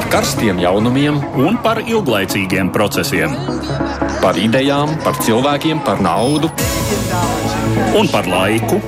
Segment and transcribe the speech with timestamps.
[0.00, 3.34] par karstiem jaunumiem, un par ilglaicīgiem procesiem.
[4.22, 6.48] par idejām, par cilvēkiem, par naudu,
[7.98, 8.80] Un par laiku,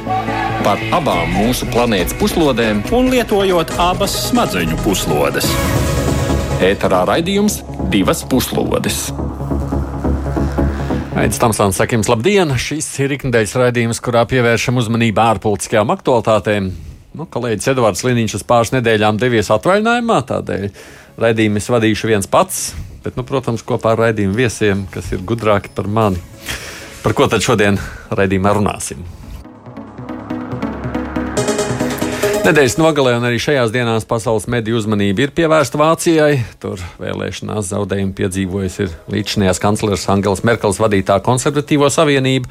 [0.64, 2.80] par abām mūsu planētas puslodēm.
[2.92, 5.44] un lietojot abas smadzeņu puslodes.
[6.60, 7.60] Ēterā raidījums
[7.90, 9.12] divas puslodes.
[11.12, 12.56] Aizsmeļamies, Tamsons, saka jums labdien!
[12.56, 16.72] Šis ir ikdienas raidījums, kurā pievēršam uzmanību ārpolitiskajām aktualitātēm.
[17.12, 20.70] Nu, kolēģis Edvards Liniņš uz pāris nedēļām devies atvaļinājumā, tādēļ
[21.20, 22.72] raidījumu es vadīšu viens pats,
[23.04, 26.22] bet, nu, protams, kopā ar raidījumu viesiem, kas ir gudrāki par mani.
[27.02, 27.80] Par ko tad šodien
[28.14, 29.02] raidījumā runāsim?
[32.42, 36.40] Nedēļas nogalē un arī šajās dienās pasaules mediju uzmanība ir pievērsta Vācijai.
[36.62, 42.50] Tur vēlēšanās zaudējumu piedzīvojusi līdzinājās kanclers Angels Merkels vadītā konservatīvo savienība.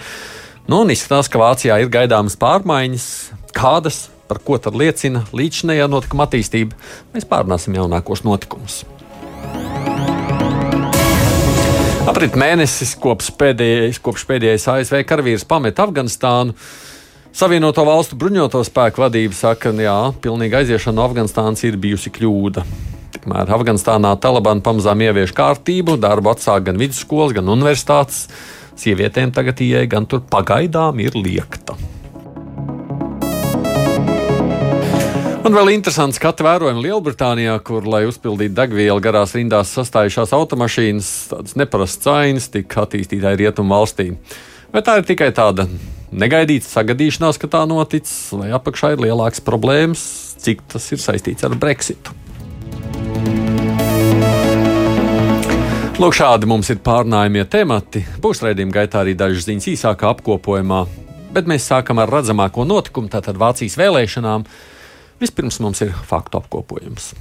[0.71, 3.07] Nu, un izskatās, ka Vācijā ir gaidāmas pārmaiņas,
[3.51, 6.77] kādas, par ko tad liecina līdzinājā notikuma attīstība.
[7.11, 8.85] Mēs pārunāsim jaunākos notikumus.
[12.07, 16.55] Aprit mēnesis kopš pēdējais, kopš pēdējais ASV karavīrs pameta Afganistānu.
[17.35, 22.65] Savienoto valstu bruņoto spēku vadība saka, ka pilnīga aiziešana no Afganistānas ir bijusi kļūda.
[23.15, 28.29] Tikmēr Afganistānā Taliban pamazām ievieš kārtību, darbu atsāk gan vidusskolas, gan universitātes.
[28.79, 31.75] Sievietēm tagad ieeja gan tur pagaidām ir liekta.
[35.41, 41.55] Un vēl interesants skatu vērojumi Lielbritānijā, kur, lai uzpildītu degvielu garās rindās sastājušās automašīnas, tādas
[41.57, 44.11] neparastas cainas tika attīstītāji rietumu valstī.
[44.69, 45.65] Vai tā ir tikai tāda
[46.13, 50.03] negaidīta sagadīšanās, ka tā noticis, vai apakšā ir lielākas problēmas,
[50.45, 52.13] cik tas ir saistīts ar Brexitu?
[55.97, 58.03] Lūk, šādi mums ir pārnājumie temati.
[58.21, 60.83] Būs raidījuma gaitā arī dažas ziņas īsākā apkopojumā,
[61.33, 64.45] bet mēs sākam ar redzamāko notikumu, tātad Vācijas vēlēšanām.
[65.21, 67.11] Vispirms mums ir faktu apkopojums.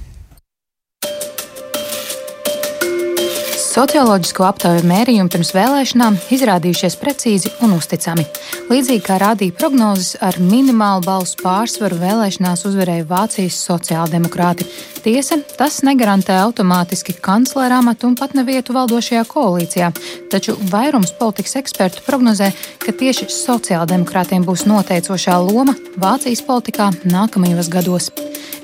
[3.71, 8.25] Socioloģisko aptauju mērījumi pirms vēlēšanām izrādījušies precīzi un uzticami.
[8.67, 14.67] Līdzīgi kā rādīja prognozes, ar minimālu balsu pārsvaru vēlēšanās uzvarēja Vācijas sociāldemokrāti.
[15.05, 19.93] Tiesa, tas negarantē automātiski kanclera amatu un pat nevietu valdošajā koalīcijā,
[20.33, 22.51] taču vairums politikas ekspertu prognozē,
[22.83, 28.11] ka tieši sociāldemokrātiem būs noteicošā loma Vācijas politikā nākamajos gados.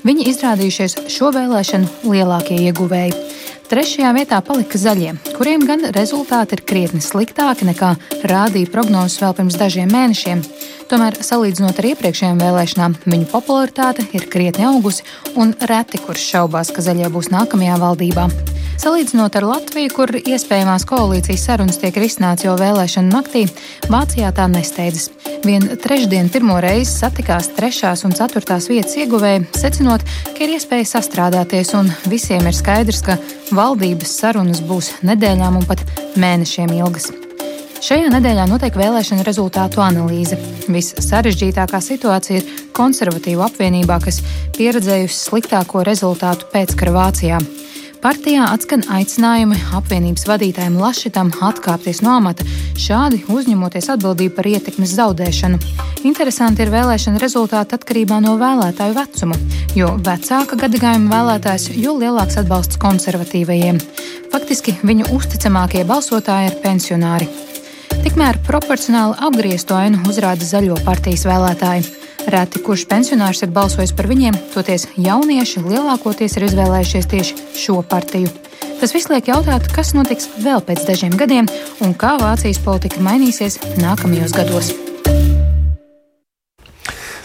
[0.04, 3.16] Viņi izrādījušies šo vēlēšanu lielākie ieguvēji.
[3.68, 7.90] Trešajā vietā palika zaļie, kuriem gan rezultāti ir krietni sliktāki nekā
[8.30, 10.40] rādīja prognozes vēl pirms dažiem mēnešiem.
[10.88, 15.04] Tomēr, salīdzinot ar iepriekšējām vēlēšanām, viņu popularitāte ir krietni augusi,
[15.36, 18.24] un reti kurš šaubās, ka zaļie būs nākamajā valdībā.
[18.80, 23.44] Salīdzinot ar Latviju, kur iespējamās koalīcijas sarunas tiek risināts jau vēlēšanu naktī,
[23.92, 25.10] Vācijā tā nesteidzas.
[25.44, 31.76] Vien trešdien pirmo reizi satikās trešās un ceturtās vietas ieguvēji, secinot, ka ir iespēja sastrādāties,
[31.76, 33.20] un visiem ir skaidrs, ka
[33.52, 35.84] valdības sarunas būs nedēļām un pat
[36.16, 37.12] mēnešiem ilgas.
[37.78, 40.34] Šajā nedēļā notiek vēlēšana rezultātu analīze.
[40.66, 44.18] Vissarežģītākā situācija ir konservatīvu apvienībā, kas
[44.56, 47.38] pieredzējusi sliktāko rezultātu pēckara Vācijā.
[48.02, 52.46] Partijā atskan aicinājumi apvienības vadītājiem Lašitam atkāpties no amata,
[52.78, 55.58] šādi uzņemoties atbildību par ietekmes zaudēšanu.
[56.06, 59.38] Interesanti ir vēlēšana rezultāti atkarībā no vēlētāju vecuma,
[59.78, 63.82] jo vecāka gadagājuma vēlētājs, jo lielāks atbalsts konservatīvajiem.
[64.34, 67.30] Faktiski viņu uzticamākie balsotāji ir pensionāri.
[68.04, 71.86] Tikmēr proporcionāli apgriezto ainu uzrāda zaļo partijas vēlētāji.
[72.32, 78.30] Reti kurš pensionārs ir balsojis par viņiem, toties jaunieši lielākoties ir izvēlējušies tieši šo partiju.
[78.78, 81.48] Tas viss liek jautāt, kas notiks vēl pēc dažiem gadiem
[81.82, 84.76] un kā Vācijas politika mainīsies nākamajos gados.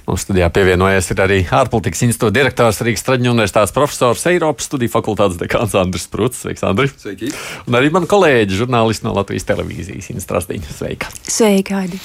[0.03, 5.75] Mūsu studijā pievienojies arī ārpolitikas institūta direktors Rīgas Traģiņu universitātes profesors Eiropas studiju fakultātes dekāns
[5.79, 6.41] Andris Pruts.
[6.43, 6.89] Sveiks, Andri!
[6.91, 7.29] Sveiki!
[7.69, 10.75] Un arī man kolēģi, žurnālisti no Latvijas televīzijas, Inna Strasdiņa.
[10.75, 11.11] Sveika!
[11.23, 12.01] Sveika, Aidi!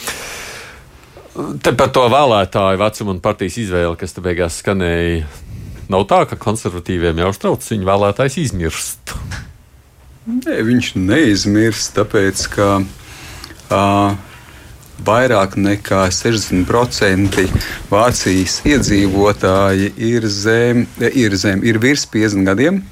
[1.63, 5.27] Te par to vēlētāju vecumu un partijas izvēli, kas te beigās skanēja,
[5.91, 9.15] nav tā, ka konservatīviem jau uztrauc viņu vēlētājs izmirst.
[10.29, 14.17] Nē, viņš neizmirst, tāpēc ka uh,
[15.07, 17.45] vairāk nekā 60%
[17.91, 22.83] Vācijas iedzīvotāji ir zem, ir, zem, ir virs 50 gadiem.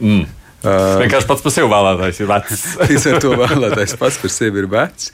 [0.00, 0.26] Mm.
[0.66, 2.64] Uh, vienkārši pats par sevi vēlētājs ir vecs.
[2.88, 5.12] Līdz ar to vēlētājs pats par sevi ir vecs.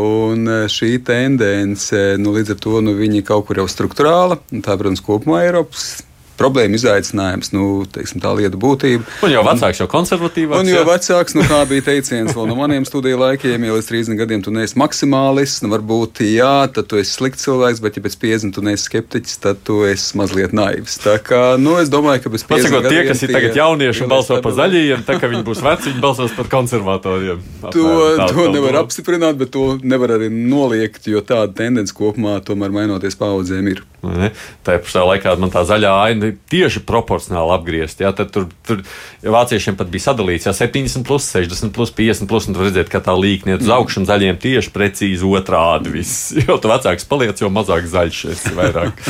[0.00, 4.78] Un šī tendence, nu, līdz ar to nu, viņi kaut kur jau struktūrāla, un tā,
[4.80, 5.92] protams, kopumā Eiropas
[6.38, 9.06] problēma, izaicinājums, nu, teiksim, tā lieta būtība.
[9.24, 10.62] Un jau vecāks, jau konservatīvāks.
[10.64, 10.86] Un jo jā.
[10.88, 14.54] vecāks, nu, kā bija teiciens vēl no maniem studiju laikiem, ja līdz 30 gadiem tu
[14.54, 18.64] neesi maksimālists, nu, varbūt jā, tad tu esi slikts cilvēks, bet ja pēc 50 tu
[18.66, 20.98] neesi skeptiķis, tad tu esi mazliet naivs.
[21.04, 24.12] Tā kā, nu, es domāju, ka bez 50 Pasakot, tie, kas ir tagad jaunieši un
[24.12, 27.42] balso par zaļajiem, tā kā viņi būs veci, viņi balsos par konservatoriem.
[27.74, 27.84] To,
[28.14, 33.16] tā, to nevar apstiprināt, bet to nevar arī noliegt, jo tāda tendence kopumā tomēr mainoties
[33.18, 33.80] paudzēm ir.
[34.04, 34.30] Ne?
[34.66, 38.12] Tā pašā laikā man tā zaļā aina ir tieši proporcionāli apgriezta.
[38.16, 38.82] Tad tur, tur
[39.22, 43.02] vāciešiem pat bija sadalīts, ja 70, plus, 60, plus, 50, plus, un tur redzēt, ka
[43.04, 45.92] tā līkne iet uz augšu, un zaļiem tieši precīzi otrādi.
[45.94, 46.32] Viss.
[46.44, 49.00] Jo vecāks paliec, jo mazāk zaļš esi vairāk.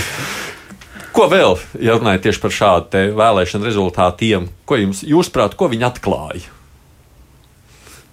[1.14, 6.50] Ko vēl, ja runājat tieši par šādu vēlēšanu rezultātiem, ko jums, jūsuprāt, ko viņi atklāja?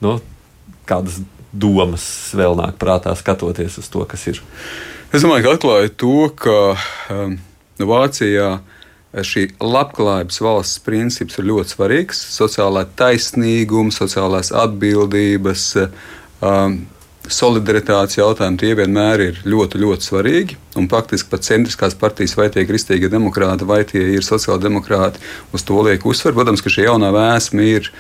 [0.01, 0.19] Nu,
[0.89, 1.19] kādas
[1.51, 2.03] domas
[2.38, 4.42] vēl nāk prātā, skatoties uz to, kas ir?
[5.12, 6.57] Es domāju, ka atklāja to, ka
[7.12, 7.36] um,
[7.81, 8.62] Vācijā
[9.11, 12.23] šī labklājības valsts princips ir ļoti svarīgs.
[12.31, 15.65] Sociālā taisnīguma, sociālās atbildības,
[16.39, 16.77] um,
[17.31, 20.57] solidaritātes jautājumi tie vienmēr ir ļoti, ļoti svarīgi.
[20.79, 25.21] Un faktiski pat centriskās partijas, vai tie ir kristīgie demokrāti, vai tie ir sociāldemokrāti,
[25.53, 26.35] uz to liek uzsver.
[26.37, 27.91] Protams, ka šī jaunā vēsma ir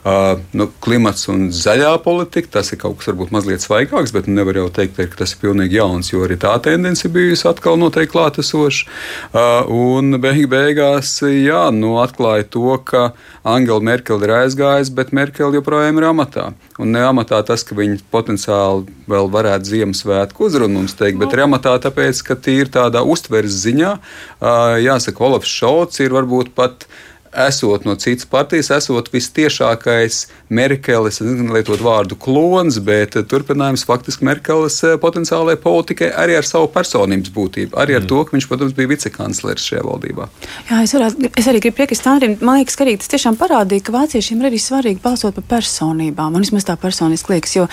[0.00, 4.56] Uh, nu, klimats un zaļā politika, tas ir kaut kas varbūt mazliet svaigāks, bet nevar
[4.56, 8.86] jau teikt, ka tas ir pilnīgi jauns, jo arī tā tendence bijusi atkal noteikti klātesoša.
[9.28, 13.10] Uh, un beig beigās, jā, nu, atklāja to, ka
[13.44, 16.46] Angela Merkele ir aizgājusi, bet Merkele joprojām ir amatā.
[16.80, 21.44] Un ne amatā tas, ka viņi potenciāli vēl varētu Ziemassvētku uzrunu mums teikt, bet ir
[21.44, 26.88] amatā tāpēc, ka tīri tādā uztveres ziņā, uh, jāsaka, Olafs Šauts ir varbūt pat
[27.32, 34.96] esot no citas partijas, esot vistiešākais Merkeles, lietot vārdu klons, bet turpinājums faktiski Merkeles eh,
[35.00, 38.08] potenciālajai politikai arī ar savu personības būtību, arī ar mm.
[38.10, 40.26] to, ka viņš, protams, bija vicekanclers šajā valdībā.
[40.70, 42.34] Jā, es, varētu, es arī gribu piekrist Andrim.
[42.42, 46.34] Man liekas, ka arī tas tiešām parādīja, ka vāciešiem ir arī svarīgi balsot par personībām.
[46.34, 47.68] Man vismaz tā personiski liekas, jo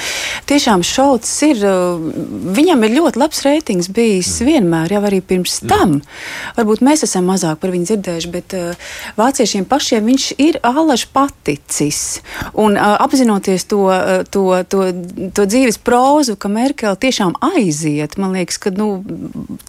[0.49, 2.05] tiešām Šauts ir, eh,
[2.59, 4.51] viņam ir ļoti labs reitings bijis mm.
[4.51, 5.73] vienmēr, jau arī pirms mm.
[5.73, 5.97] tam.
[6.59, 11.07] Varbūt mēs esam mazāk par viņu dzirdējuši, bet uh, vācieši latviešiem pašiem viņš ir ālaši
[11.13, 12.21] paticis.
[12.53, 14.91] Un uh, apzinoties to, uh, to, to,
[15.31, 19.03] to dzīves prózu, ka Merkele tiešām aiziet, man liekas, ka nu,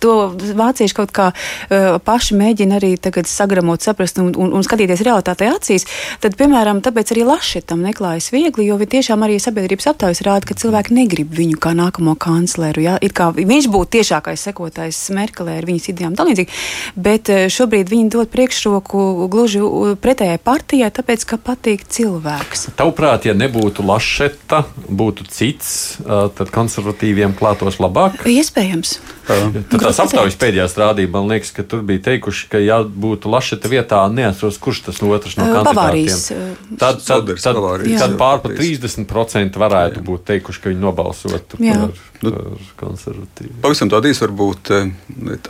[0.03, 5.05] to vācieši kaut kā uh, paši mēģina arī tagad sagramot, saprast un, un, un skatīties
[5.07, 5.87] realitātei acīs,
[6.21, 10.97] tad, piemēram, tāpēc arī Lašetam neklājas viegli, jo tiešām arī sabiedrības aptaujas rāda, ka cilvēki
[10.97, 12.83] negrib viņu kā nākamo kancleru.
[12.83, 12.97] Ja?
[12.99, 16.61] It kā viņš būtu tiešākais sekotājs Merkelē ar viņas idejām tā līdzīgi,
[16.99, 19.68] bet šobrīd viņi dod priekšroku gluži
[20.03, 22.71] pretējai partijai, tāpēc, ka patīk cilvēks.
[22.79, 28.23] Tavuprāt, ja nebūtu Lašeta, būtu cits, tad konservatīviem klātos labāk?
[28.29, 28.99] Iespējams.
[29.29, 33.69] Tad tās aptaujas pēdējās rādīja, man liekas, ka tur bija teikuši, ka ja būtu Lašeta
[33.69, 36.55] vietā, neatceros, kurš tas no otrs no kandidātiem.
[36.81, 41.85] Tad, tad, tad, tad pār pa 30% varētu būt teikuši, ka viņi nobalsotu par,
[42.25, 43.59] nu, par konservatīvu.
[43.65, 44.73] Pavisam tādīs varbūt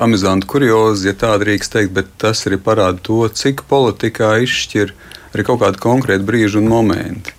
[0.03, 3.63] amizanti kuriozi, ja tā drīkst teikt, bet tas arī parāda to, cik
[4.09, 4.95] politikā izšķir
[5.35, 7.33] arī kaut kādi konkrēti brīži un momenti.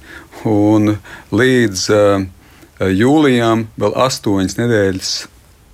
[0.45, 0.97] Un
[1.31, 2.23] līdz uh,
[2.79, 5.27] jūlijam vēl astoņas nedēļas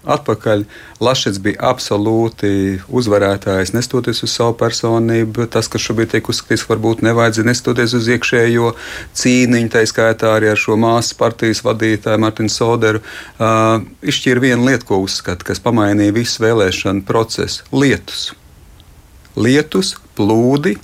[0.05, 0.63] atpakaļ.
[1.01, 5.47] Lašets bija absolūti uzvarētājs, nestoties uz savu personību.
[5.49, 8.71] Tas, kas šobrīd tiek uzskatīts, varbūt nevajadzēja nestoties uz iekšējo
[9.17, 14.87] cīniņu, tā skaitā arī ar šo māsas partijas vadītāju Martinu Soderu, uh, izšķīra vienu lietu,
[14.93, 18.31] ko uzskata, kas pamainīja visu vēlēšanu procesu- lietus.
[19.35, 20.77] Lietus, plūdi,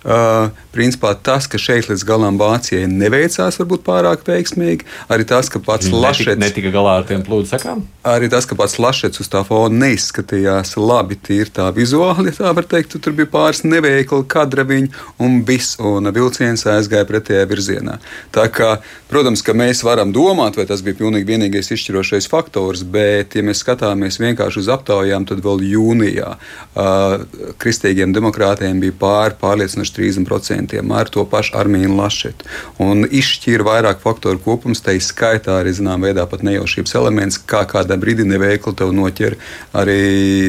[0.00, 4.86] Uh, principā tas, ka šeit līdz galam Vācijai neveicās, varbūt pārāk veiksmīgi.
[5.12, 7.82] Arī tas, ka pats Lašets netika galā ar tiem plūdu sakām.
[8.06, 12.52] Arī tas, ka pats Lašets uz tā fona neizskatījās labi, tīri tā vizuāli, ja tā
[12.56, 14.88] var teikt, tur bija pāris neveikli kadraviņi
[15.20, 17.98] un viss, un vilciens aizgāja pretējā virzienā.
[18.32, 18.70] Tā kā,
[19.12, 23.60] protams, ka mēs varam domāt, vai tas bija pilnīgi vienīgais izšķirošais faktors, bet, ja mēs
[23.60, 27.20] skatāmies vienkārši uz aptaujām, tad vēl jūnijā uh,
[27.60, 32.46] kristīgiem demokrātiem bija pāri pārliecinoši 30% ar to pašu Armīnu Lašetu.
[32.82, 37.98] Un izšķīra vairāk faktoru kopums, tai skaitā arī zināmā veidā pat nejaušības elements, kā kādā
[38.00, 39.38] brīdī neveikli tev noķer
[39.76, 40.00] arī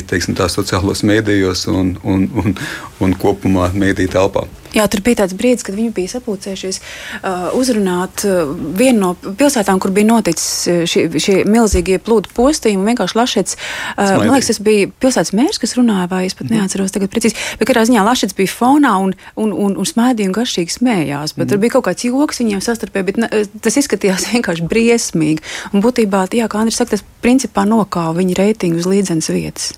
[0.08, 2.58] teiksim, sociālos mēdījos un, un, un,
[3.02, 4.48] un kopumā mēdī telpā.
[4.72, 9.82] Jā, tur bija tāds brīdis, kad viņi bija sapulcējušies uh, uzrunāt uh, vienu no pilsētām,
[9.84, 12.92] kur bija noticis šie, šie milzīgie plūdu postījumi.
[12.92, 16.62] Vienkārši Lašets, uh, man liekas, tas bija pilsētas mērs, kas runāja, vai es pat mm.
[16.62, 17.36] neatceros tagad precīzi.
[17.60, 21.36] Bet katrā ziņā Lašets bija fonā un, un, un, un smēdīja un garšīgi smējās.
[21.36, 21.52] Bet mm.
[21.52, 23.32] tur bija kaut kāds joks viņiem sastarpēji, bet ne,
[23.66, 25.44] tas izskatījās vienkārši briesmīgi.
[25.76, 29.74] Un būtībā, jā, kā Andris saka, tas principā nokāva viņa reitingu uz līdzenas vietas.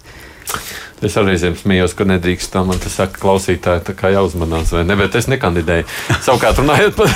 [1.03, 4.95] Es arī smējos, ka nedrīkst tam man te saka, klausītāji, tā kā jāuzmanās, vai ne?
[4.99, 5.87] Bet es nekandidēju.
[6.23, 7.15] Savukārt, runājot par,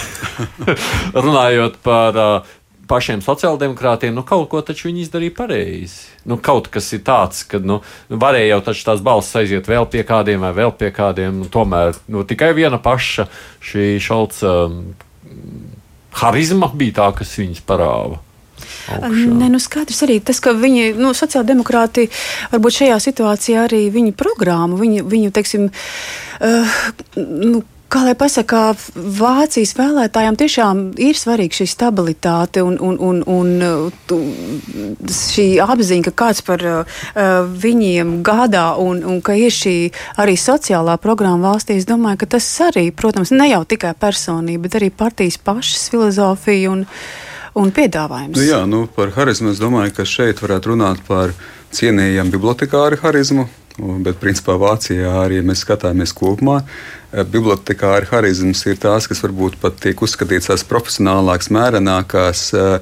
[1.27, 2.57] runājot par uh,
[2.87, 6.07] pašiem sociāldemokrātiem, nu kaut ko taču viņi izdarīja pareizi.
[6.27, 7.79] Nu, kaut kas ir tāds, ka nu,
[8.09, 11.43] varēja jau taču tās balss aiziet vēl pie kādiem vai vēl pie kādiem.
[11.43, 13.27] Nu, tomēr nu, tikai viena paša
[13.63, 14.79] šī šalca um,
[16.23, 18.21] harizma bija tā, kas viņus parāva.
[18.87, 22.07] Nē, nu skaidrs arī tas, ka viņi, nu, sociāldemokrāti,
[22.53, 26.77] varbūt šajā situācijā arī viņu programmu, viņu, viņu teiksim, uh,
[27.15, 28.73] nu, Kā lai pasakā,
[29.15, 36.43] Vācijas vēlētājiem tiešām ir svarīga šī stabilitāte un, un, un, un šī apziņa, ka kāds
[36.43, 36.97] par uh,
[37.63, 39.75] viņiem gādā un, un ka ir šī
[40.19, 41.79] arī sociālā programma valstī.
[41.79, 46.75] Es domāju, ka tas arī, protams, ne jau tikai personība, bet arī partijas pašas filozofija
[46.75, 46.83] un,
[47.57, 48.37] un piedāvājums.
[48.37, 51.33] Nu, jā, nu, par harizmu es domāju, ka šeit varētu runāt par
[51.75, 53.47] cienījamu bibliotekāru harizmu.
[53.77, 56.63] Bet, principā, Vācijā arī, mēs skatāmies kopumā,
[57.13, 62.79] eh, bibliotekāra harizms ir tās, kas varbūt pat tiek uzskatītas par profesionālākas, mērenākās, eh,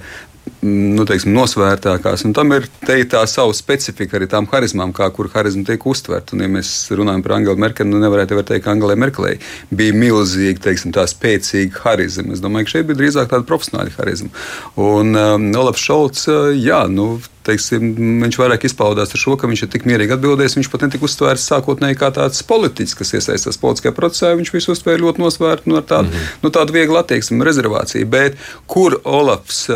[0.66, 2.26] nu, teiksim, nosvērtākās.
[2.28, 2.68] Un tam ir
[3.12, 6.36] tā sava specifika arī tām harizmām, kā kur harizma tiek uztverta.
[6.36, 9.36] Un, ja mēs runājam par Angelu Merkeli, nu nevarētu teikt, ka Angelai Merkelei
[9.76, 12.34] bija milzīga, teiksim, tā spēcīga harizma.
[12.36, 14.34] Es domāju, ka šeit bija drīzāk tāda profesionāla harizma.
[14.82, 19.66] Un um, Olafs Šolts, uh, jā, nu, teiksim, viņš vairāk izpaudās ar šo, ka viņš
[19.66, 20.58] ir tik mierīgi atbildējis.
[20.60, 24.34] Viņš pat netika uztvērts sākotnēji kā tāds politiķis, kas iesaistās politiskajā procesā.
[24.40, 26.44] Viņš visu uztvēra ļoti nosvērtu nu, ar tādu, mm -hmm.
[26.44, 28.06] nu, tādu vieglu attieksmi, rezervāciju.
[28.06, 28.38] Bet
[28.68, 29.68] kur Olafs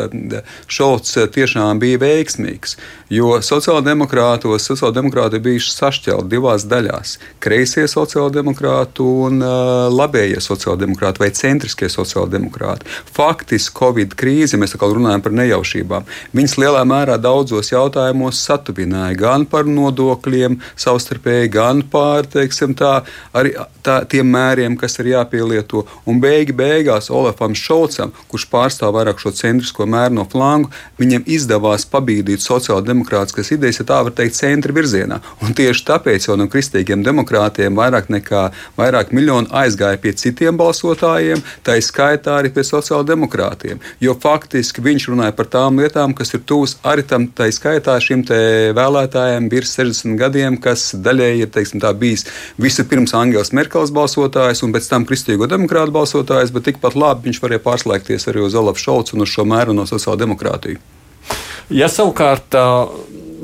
[0.67, 2.77] Šolts tiešām bija veiksmīgs?
[3.09, 11.89] Jo sociāldemokrātos sociāldemokrāti bija sašķelti divās daļās- kreisie sociāldemokrāti un uh, labējie sociāldemokrāti vai centriskie
[11.89, 12.85] sociāldemokrāti.
[13.13, 19.17] Faktiski Covid krīze, mēs atkal runājam par nejaušībām, viņas lielā mērā daudzos daudzos jautājumos satuvināja
[19.17, 25.85] gan par nodokļiem, savstarpēji, gan par teiksim, tā, arī tā, tiem mēriem, kas ir jāpielieto.
[26.07, 31.85] Un beigi beigās Olafam Šolcam, kurš pārstāv vairāk šo centrisko mēru no flangu, viņam izdevās
[31.89, 35.19] pabīdīt sociāldemokrātiskas idejas, ja tā var teikt, centra virzienā.
[35.43, 38.45] Un tieši tāpēc jau no kristīgiem demokrātiem vairāk nekā
[38.77, 43.81] vairāk miljonu aizgāja pie citiem balsotājiem, tā izskaitā arī pie sociāldemokrātiem.
[43.99, 48.23] Jo faktiski viņš runāja par tām lietām, kas ir tuvas arī tam tā skaitā šim
[48.77, 52.25] vēlētājiem virs 60 gadiem, kas daļēji ir teiksim, bijis
[52.57, 57.63] vispirms Angels Merkels balsotājs un pēc tam Kristīgo demokrātu balsotājs, bet tikpat labi viņš varēja
[57.65, 60.79] pārslēgties arī uz Olafu Šolcu un uz šo mēru no sociāldemokrātiju.
[61.69, 62.55] Ja savukārt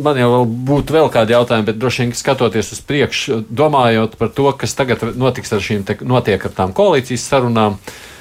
[0.01, 4.50] man jau būtu vēl kādi jautājumi, bet droši vien skatoties uz priekšu, domājot par to,
[4.59, 7.79] kas tagad notiks ar šīm notiek ar tām koalīcijas sarunām.
[7.79, 8.14] Uh,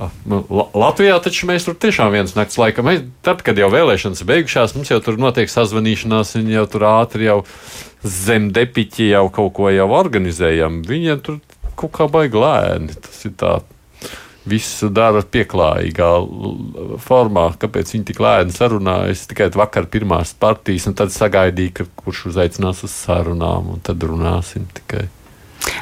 [0.00, 0.40] Ah, nu,
[0.72, 2.84] Latvijā taču mēs tur tiešām viens nakts laika.
[2.86, 7.28] Mēs, tad, kad jau vēlēšanas beigušās, mums jau tur notiek sazvanīšanās, viņi jau tur ātri
[7.28, 7.42] jau
[8.02, 10.80] zem depiķi jau kaut ko jau organizējam.
[10.88, 11.38] Viņiem tur
[11.78, 12.96] kaut kā baigi lēni.
[13.04, 13.60] Tas ir tā.
[14.42, 16.08] Visu dara pieklājīgā
[17.04, 19.28] formā, kāpēc viņi tik lēni sarunājas.
[19.30, 25.06] Tikai vakar pirmās partijas, un tad sagaidīja, kurš uzaicinās uz sarunām, un tad runāsim tikai.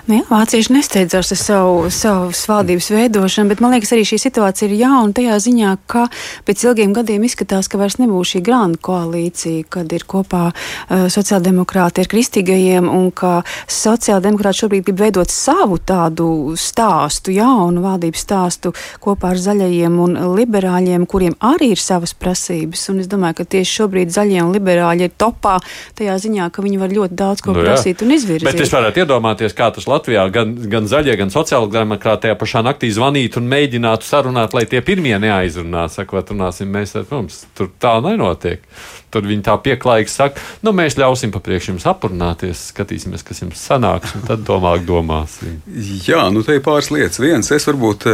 [0.08, 4.68] Nu jā, vācieši nesteidzās ar savu, savu valdības veidošanu, bet man liekas, arī šī situācija
[4.68, 6.06] ir jauna tajā ziņā, ka
[6.48, 12.02] pēc ilgiem gadiem izskatās, ka vairs nebūs šī grāna koalīcija, kad ir kopā uh, sociāldemokrāti
[12.02, 19.34] ar kristīgajiem un ka sociāldemokrāti šobrīd grib veidot savu tādu stāstu, jaunu valdības stāstu kopā
[19.34, 22.88] ar zaļajiem un liberāļiem, kuriem arī ir savas prasības.
[22.90, 25.58] Un es domāju, ka tieši šobrīd zaļie un liberāļi ir topā
[25.98, 28.48] tajā ziņā, ka viņi var ļoti daudz ko nu, prasīt un izvirzīt.
[28.48, 32.90] Bet es varētu iedomāties, kā tas Latvijā gan, gan zaļie, gan sociāldemokrāti tajā pašā naktī
[32.94, 35.86] zvanītu un mēģinātu sarunāt, lai tie pirmie neaizrunā.
[35.92, 37.44] Saka, runāsim mēs ar mums.
[37.58, 38.64] Tur tā nenotiek.
[39.10, 43.64] Tur viņi tā pieklājīgi saka, nu mēs ļausim pa priekšu jums aprunāties, skatīsimies, kas jums
[43.66, 45.58] sanāks, un tad domāk domāsim.
[46.06, 47.18] Jā, nu te ir pāris lietas.
[47.22, 48.06] Viens, es varbūt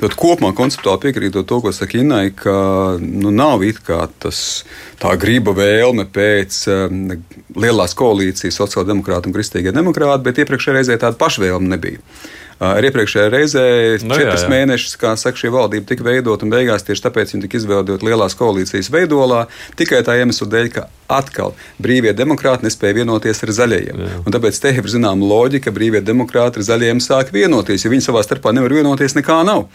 [0.00, 2.54] Tad kopumā konceptuāli piekrītot to, ko saka Inai, ka
[2.98, 3.62] nu, nav
[4.18, 4.38] tas,
[4.98, 7.04] tā griba vēlme pēc um,
[7.54, 12.02] lielās koalīcijas sociāldemokrāta un kristīgie demokrāti, bet iepriekšējā reizē tāda pašvēlme nebija.
[12.62, 13.64] Ar iepriekšējā reizē
[14.04, 14.50] nu, četras jā, jā.
[14.52, 18.36] mēnešus, kā saka, šī valdība tika veidota un beigās tieši tāpēc viņa tika izveidota lielās
[18.38, 19.44] koalīcijas veidolā,
[19.78, 24.04] tikai tā iemesla dēļ, ka atkal brīvie demokrāti nespēja vienoties ar zaļajiem.
[24.06, 24.22] Jā.
[24.22, 27.84] Un tāpēc te ir zināma loģika, ka brīvie demokrāti ar zaļajiem sāk vienoties.
[27.84, 29.66] Ja viņi savā starpā nevar vienoties, nekā nav.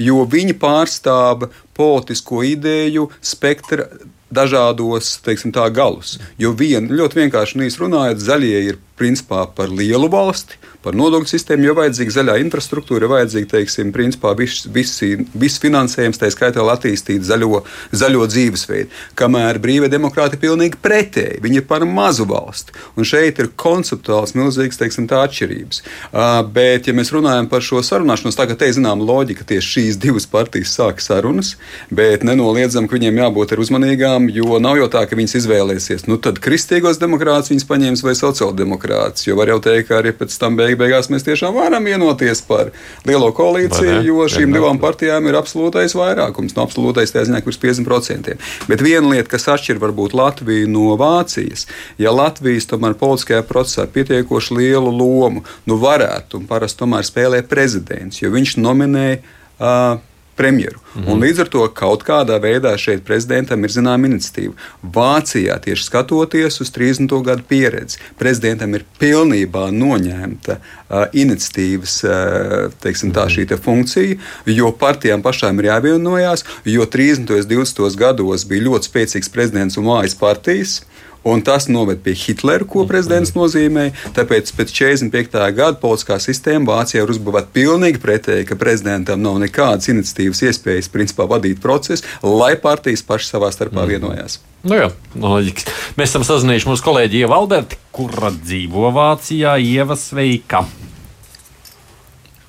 [0.00, 3.86] Jo viņi pārstāv politisko ideju spektra
[4.34, 6.18] dažādos teiksim, tā, galus.
[6.40, 11.74] Jo vien, ļoti vienkārši runājot, zaļie ir principā par lielu valsti, par nodokļu sistēmu, jo
[11.78, 17.62] vajadzīga zaļā infrastruktūra, vajadzīga, teiksim, principā viss, visi, viss finansējums, tā skaitā, lai attīstītu zaļo,
[17.96, 18.92] zaļo dzīvesveidu.
[19.18, 22.76] Kamēr brīvā demokrātija ir pilnīgi pretēji, viņi ir par mazu valsti.
[23.00, 25.80] Un šeit ir konceptuāls milzīgs, teiksim, tā atšķirības.
[26.12, 30.28] Uh, bet, ja mēs runājam par šo sarunāšanos, tagad te zinām loģika, tieši šīs divas
[30.30, 31.54] partijas sāk sarunas,
[31.90, 36.38] bet nenoliedzam, ka viņiem jābūt uzmanīgām, jo nav jau tā, ka viņas izvēlēsies, nu tad
[36.42, 40.76] kristīgos demokrātus viņas paņems vai sociāldemokrātus, jo var jau teikt, ka arī pēc tam beig
[40.80, 42.70] beigās mēs tiešām varam vienoties par
[43.08, 44.60] lielo koalīciju, jo šīm Vienmēr.
[44.60, 48.38] divām partijām ir absolūtais vairākums, no absolūtais tā ziņā, kurš 50%.
[48.70, 51.66] Bet viena lieta, kas atšķir varbūt Latviju no Vācijas,
[52.00, 58.22] ja Latvijas tomēr politiskajā procesā pietiekoši lielu lomu, nu varētu un parasti tomēr spēlē prezidents,
[58.22, 60.02] jo viņš nominēja uh,
[60.36, 60.78] premjeru.
[60.78, 61.12] Mm -hmm.
[61.12, 64.52] Un līdz ar to kaut kādā veidā šeit prezidentam ir zināma iniciatīva.
[64.82, 67.22] Vācijā tieši skatoties uz 30.
[67.24, 74.72] gadu pieredzi, prezidentam ir pilnībā noņemta uh, iniciatīvas uh, teiksim, tā, šī te funkcija, jo
[74.72, 77.18] partijām pašām ir jāvienojās, jo 30.
[77.18, 77.96] un 20.
[77.96, 80.82] gados bija ļoti spēcīgs prezidents un mājas partijas.
[81.24, 83.94] Un tas noved pie Hitlera, ko prezidents nozīmēja.
[84.16, 85.38] Tāpēc pēc 45.
[85.56, 91.24] gada politiskā sistēma Vācijā ir uzbūvēta pilnīgi pretēji, ka prezidentam nav nekādas iniciatīvas iespējas principā
[91.30, 93.94] vadīt procesu, lai partijas pašas savā starpā mm.
[93.94, 94.38] vienojās.
[94.68, 95.64] Nu jā, loģiski.
[95.96, 99.56] Mēs esam sazinājuši mūsu kolēģi Ieva Alberti, kura dzīvo Vācijā.
[99.64, 100.66] Ieva, sveika!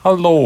[0.03, 0.38] Halo!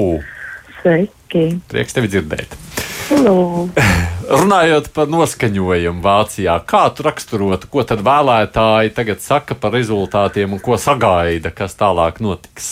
[0.80, 1.46] Sveiki!
[1.70, 2.69] Prieks tevi dzirdēt!
[3.10, 10.62] Runājot par noskaņojumu Vācijā, kā tu raksturotu, ko tad vēlētāji tagad saka par rezultātiem un
[10.62, 12.68] ko sagaida, kas tālāk notiks?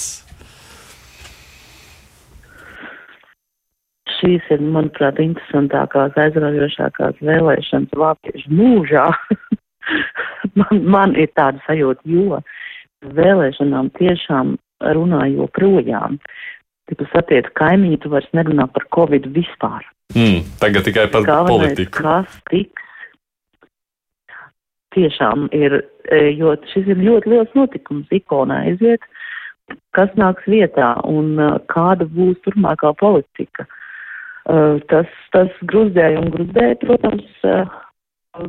[4.19, 9.09] Šīs ir, manuprāt, interesantākās, aizraujošākās vēlēšanas Vāciešu mūžā.
[10.59, 12.41] man, man ir tāda sajūta, jo
[13.17, 16.17] vēlēšanām tiešām runā joprojām.
[16.17, 16.27] Kad
[16.95, 19.83] tu satiec kaimiņu, tu vairs nerunā par Covid vispār.
[20.15, 22.03] Mm, tagad tikai par Galvenais, politiku.
[22.03, 22.83] Kas tiks?
[24.95, 29.03] Tiešām ir, e, jo šis ir ļoti liels notikums, ikona aiziet,
[29.93, 33.67] kas nāks vietā un e, kāda būs turpmākā politika.
[33.67, 37.27] E, tas, tas gruzdēja un gruzdēja, protams,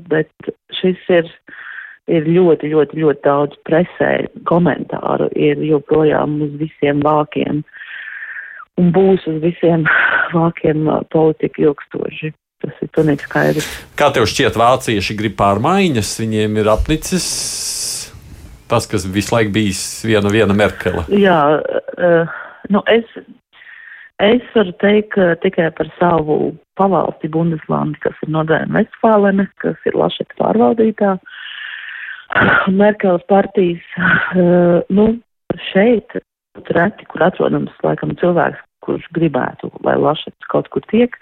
[0.09, 1.29] bet šis ir,
[2.09, 4.13] ir ļoti, ļoti, ļoti daudz presē
[4.49, 7.65] komentāru, ir joprojām uz visiem vākiem.
[8.79, 9.87] Uh, un būs uz visiem
[10.37, 12.33] vākiem politika ilgstoši.
[12.59, 13.67] Tas ir pilnīgi skaidrs.
[13.99, 16.17] Kā tev šķiet, vācieši grib pārmaiņas?
[16.19, 17.27] Viņiem ir apnicis
[18.69, 21.07] tas, kas visu laiku bijis viena, viena Merkele.
[21.15, 22.41] Jā, uh,
[22.75, 23.07] nu es,
[24.21, 30.37] es varu teikt tikai par savu pavalsti Bundeslandi, kas ir Nordrēna Vestfālene, kas ir Lašeta
[30.43, 31.15] pārvaldītā.
[32.83, 35.13] Merkeles partijas, uh, nu,
[35.71, 36.19] šeit
[36.75, 41.17] reti, kur atrodams, laikam, cilvēks, kurš gribētu, lai Lašets kaut kur tiek.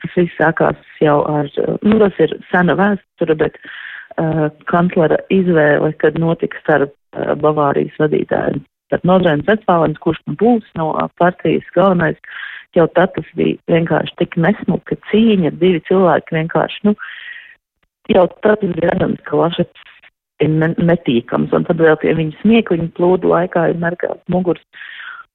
[0.00, 1.50] Tas viss sākās jau ar,
[1.84, 8.62] nu, tas ir sena vēsture, bet uh, kanclera izvēle, kad notiks starp uh, Bavārijas vadītājiem,
[8.88, 12.16] starp Nodrēns Vestfālens, kurš nu būs no partijas galvenais,
[12.78, 16.96] jau tad tas bija vienkārši tik nesmuka cīņa, divi cilvēki vienkārši, nu,
[18.14, 19.88] jau tad bija redzams, ka Lašets
[20.40, 24.64] ir netīkams, un tad vēl pie viņa smiekliņa plūdu laikā ir merkās muguras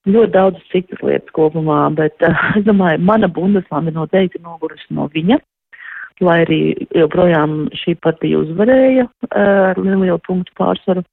[0.06, 5.40] ļoti daudz citas lietas kopumā, bet uh, es domāju, mana Bundeslanda noteikti nogurusi no viņa,
[6.24, 6.62] lai arī
[6.96, 11.04] joprojām šī partija uzvarēja uh, ar lielu punktu pārsvaru.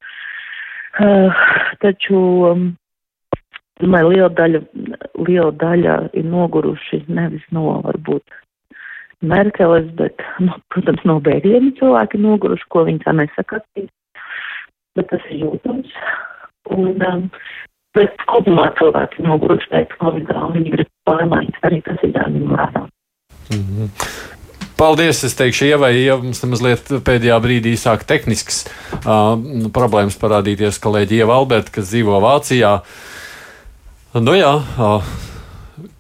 [1.01, 1.43] Uh,
[1.81, 2.65] taču, um,
[3.81, 4.63] domāju, liela daļa,
[5.25, 8.41] liela daļa ir noguruši nevis no varbūt
[9.23, 13.91] Merkeles, bet, nu, protams, no bēgļiem cilvēki noguruši, ko viņi tā nesakatīs,
[14.99, 15.93] bet tas ir jūtams.
[16.73, 17.29] Un, um,
[17.97, 21.65] Bet kopumā cilvēki noguruši pēc Covid-19 un viņi grib pārmaiņas.
[21.69, 22.85] Arī tas ir jāņem vērā.
[23.53, 23.89] Mm -hmm.
[24.77, 25.25] Paldies!
[25.25, 28.65] Es teikšu, Ievai, ja mums mazliet pēdējā brīdī sāk tehnisks
[29.05, 29.37] uh,
[29.71, 32.81] problēmas parādīties kolēģi Ieva Alberta, kas dzīvo Vācijā.
[34.19, 35.05] Nu jā, uh,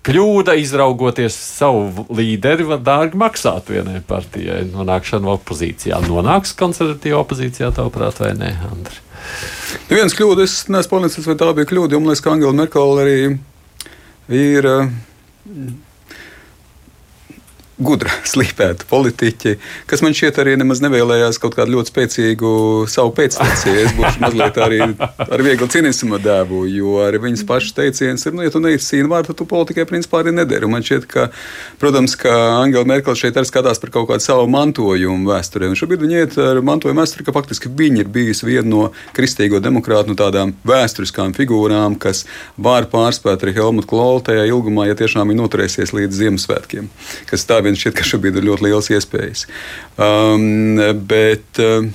[0.02, 4.64] kļūda izraugoties savu līderi var dārgi maksāt vienai partijai.
[4.72, 6.00] Nonākšana opozīcijā.
[6.08, 8.98] Nonāks konservatīva opozīcijā, tavuprāt, vai nē, Andri?
[9.90, 13.02] Neviens kļūda, es neesmu pārliecināts, vai tā bija kļūda, jo man liekas, ka Angela Merkele
[13.04, 13.16] arī
[14.32, 14.70] ir.
[17.84, 19.56] Gudra, slīpēta politiķi,
[19.90, 22.52] kas man šķiet arī nemaz nevēlējās kaut kādu ļoti spēcīgu
[22.90, 23.82] savu pēctecēju.
[23.82, 28.44] Es būšu mazliet arī ar vieglu cinismu dēvu, jo arī viņas pašas teiciens ir, nu,
[28.46, 30.68] ja tu neizcīni vārdu, tu politikai principā arī nederi.
[30.68, 31.28] Un man šķiet, ka,
[31.82, 35.70] protams, ka Angela Merkel šeit arī skatās par kaut kādu savu mantojumu vēsturē.
[35.70, 38.82] Un šobrīd viņa iet ar mantojumu vēsturi, ka faktiski viņa ir bijusi viena no
[39.16, 42.24] kristīgo demokrātu nu, tādām vēsturiskām figūrām, kas
[42.56, 46.88] var pārspēt arī Helmutu Klolu tajā ilgumā, ja tiešām viņi noturēsies līdz Ziemassvētkiem.
[47.30, 49.46] Kas tā vien šķiet, ka šobrīd ir ļoti liels iespējas.
[49.96, 51.88] Um, bet uh,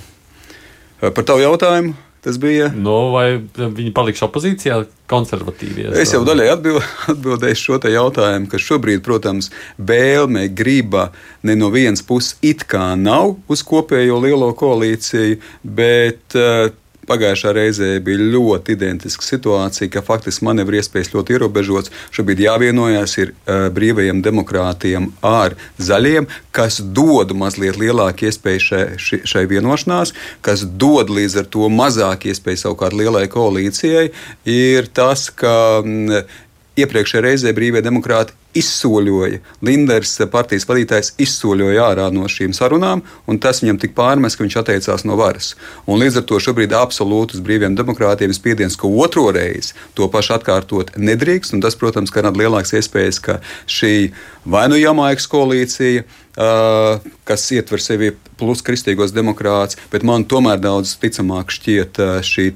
[1.10, 1.96] par tavu jautājumu.
[2.28, 2.66] Tas bija.
[2.76, 5.86] No, nu, vai viņi paliks opozīcijā, konservatīvie?
[6.02, 6.82] Es jau daļai atbild,
[7.14, 11.12] atbildēju šo jautājumu, ka šobrīd, protams, vēlme, griba
[11.48, 16.74] ne no vienas puses it kā nav uz kopējo lielo koalīciju, bet uh,
[17.08, 21.94] Pagājušā reizē bija ļoti identiska situācija, ka faktiski manevru iespējas ļoti ierobežotas.
[22.16, 29.22] Šobrīd jāvienojas ir uh, brīvajiem demokrātiem ar zaļiem, kas dod mazliet lielāku iespēju šai, šai,
[29.30, 30.14] šai vienošanās,
[30.46, 34.10] kas dod līdz ar to mazāk iespēju savukārt lielai koalīcijai,
[34.52, 36.28] ir tas, ka mm,
[36.78, 39.40] iepriekšējā reizē brīvie demokrāti izsoļoja.
[39.66, 44.60] Linders, partijas vadītājs, izsoļoja ārā no šīm sarunām, un tas viņam tik pārmest, ka viņš
[44.62, 45.54] atteicās no varas.
[45.86, 50.10] Un līdz ar to šobrīd absolūti uz brīviem demokrātiem ir spiediens, ka otro reizi to
[50.12, 51.58] pašu atkārtot nedrīkst.
[51.64, 54.12] Tas, protams, rada lielākas iespējas, ka šī
[54.46, 60.92] vai nu Jamaikas koalīcija, Uh, kas ietver sevi plus kristīgos demokrātus, bet man tomēr daudz
[61.02, 62.52] ticamāk šķiet uh, šī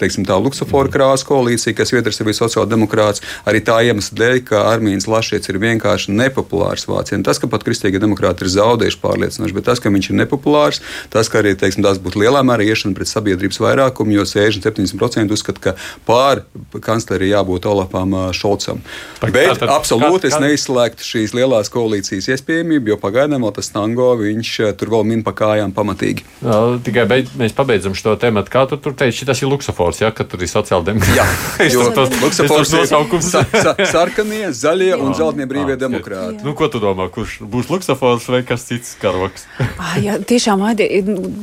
[0.00, 5.50] teiksim, tā Luksafora krāsa koalīcija, kas sevi sociāldemokrāts, arī tā iemesla dēļ, ka Armīns Lašiets
[5.50, 7.20] ir vienkārši nepopulārs Vācijā.
[7.26, 10.82] Tas, ka pat kristīgie demokrāti ir zaudējuši pārliecinoši, bet tas, ka viņš ir nepopulārs,
[11.12, 15.62] tas, ka arī teiksim, tās būtu lielā mērā iešana pret sabiedrības vairākumu, jo 60-70% uzskata,
[15.68, 15.74] ka
[16.08, 16.44] pār
[16.84, 18.82] kanclerī jābūt Olafam Šolcam.
[19.22, 24.12] Bet, bet tātad, absolūti es neizslēgtu šīs lielās koalīcijas iespējamību, jo pagaidām vēl tas tango
[24.20, 26.26] viņš tur vēl min pa kājām pamatīgi.
[26.44, 28.44] Jā, tikai beid, mēs pabeidzam šo tēmu.
[28.52, 29.87] Kā tu tur teici, tas ir Luksafors?
[29.88, 31.16] Luksafors, ja, ka tur ir sociāldemokrāti.
[31.16, 33.28] Jā, tas luksafors ir nosaukums.
[33.32, 36.44] Sa, sa, sarkanie, zaļie un zeltnie brīvie jā, demokrāti.
[36.44, 39.46] Nu, ko tu domā, kurš būs luksafors vai kas cits karoks?
[39.82, 40.88] ah, jā, tiešām, Aidi,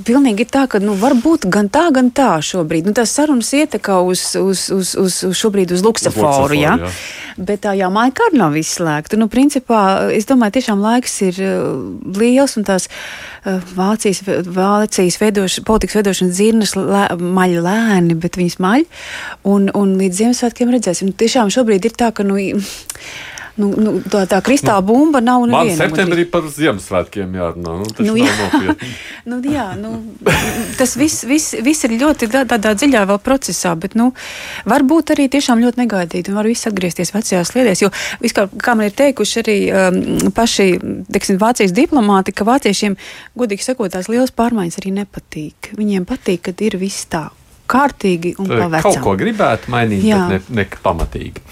[0.08, 2.89] pilnīgi ir tā, ka nu, var būt gan tā, gan tā šobrīd.
[2.89, 6.75] Nu, tās sarunas ietekā uz, uz, uz, uz, uz šobrīd uz jā.
[6.86, 6.91] jā.
[7.36, 9.19] Bet tā jau maika arī nav izslēgta.
[9.19, 11.41] Nu, principā, es domāju, tiešām laiks ir
[12.15, 12.88] liels un tās
[13.45, 18.86] Vācijas, Vācijas veidoš, politikas veidošanas dzirnas lē, maļ lēni, bet bet viņas maļ.
[19.48, 21.12] Un, un līdz Ziemassvētkiem redzēsim.
[21.12, 22.28] Nu, tiešām šobrīd ir tā, ka.
[22.28, 22.38] Nu,
[23.56, 25.78] nu, nu, tā, tā kristāla nu, bumba nav neviena.
[25.78, 27.76] Man septembrī par Ziemassvētkiem jārunā.
[27.80, 28.74] Nu, nu, jā.
[29.32, 29.91] nu, jā, nu,
[30.80, 34.10] tas viss, viss, viss ir ļoti tādā dziļā vēl procesā, bet nu,
[34.67, 37.86] varbūt arī tiešām ļoti negaidīti un var viss atgriezties vecajās sliedēs.
[37.86, 37.91] Jo,
[38.24, 40.04] viskā, kā man ir teikuši arī um,
[40.36, 40.69] paši
[41.15, 43.00] teksim, Vācijas diplomāti, ka vāciešiem,
[43.39, 45.74] godīgi sakot, tās lielas pārmaiņas arī nepatīk.
[45.80, 47.30] Viņiem patīk, kad ir viss tā
[47.69, 48.88] kārtīgi un pavecam.
[48.88, 50.25] Kaut ko gribētu mainīt, Jā.
[50.32, 51.43] bet ne, ne pamatīgi.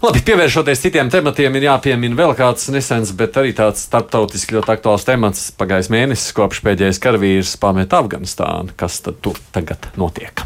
[0.00, 5.04] Labi, pievēršoties citiem tematiem, ir jāpiemina vēl kāds nesens, bet arī tāds starptautiski ļoti aktuāls
[5.04, 8.72] temats pagājis mēnesis, kopš pēdējais karavīrs pameta Afganistānu.
[8.80, 10.40] Kas tad tur tagad notiek?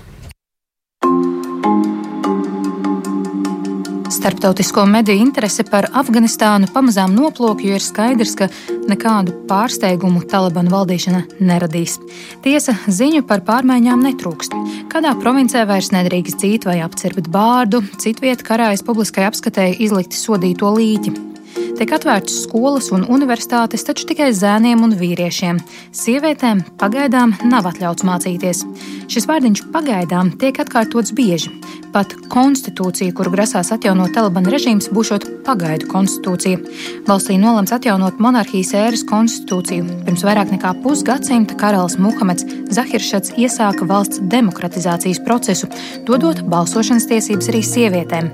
[4.10, 8.48] Starptautisko mediju interese par Afganistānu pamazām noplūk, jo ir skaidrs, ka
[8.90, 11.96] nekādu pārsteigumu Talibanu valdīšana neradīs.
[12.44, 14.56] Tiesa, ziņu par pārmaiņām netrūkst.
[14.92, 21.33] Kādā provincē vairs nedrīkst dzīt vai apcirpt bārdu, citvieta karājas publiskai apskatēji izlikti sodīto līķi.
[21.54, 25.58] Tiek atvērtas skolas un universitātes, taču tikai zēniem un vīriešiem.
[25.94, 28.62] Sievietēm pagaidām nav atļauts mācīties.
[29.10, 31.52] Šis vārdiņš pagaidām tiek atkārtots bieži.
[31.94, 36.58] Pat konstitūcija, kuru grasās atjaunot Taliban režīms, būšot pagaidu konstitūcija.
[37.06, 40.02] Valstī nolemts atjaunot monarhijas ēras konstitūciju.
[40.08, 45.70] Pirms vairāk nekā pusgadsimta karalis Muhameds Zahiršats iesāka valsts demokratizācijas procesu,
[46.08, 48.30] dodot balsošanas tiesības arī sievietēm.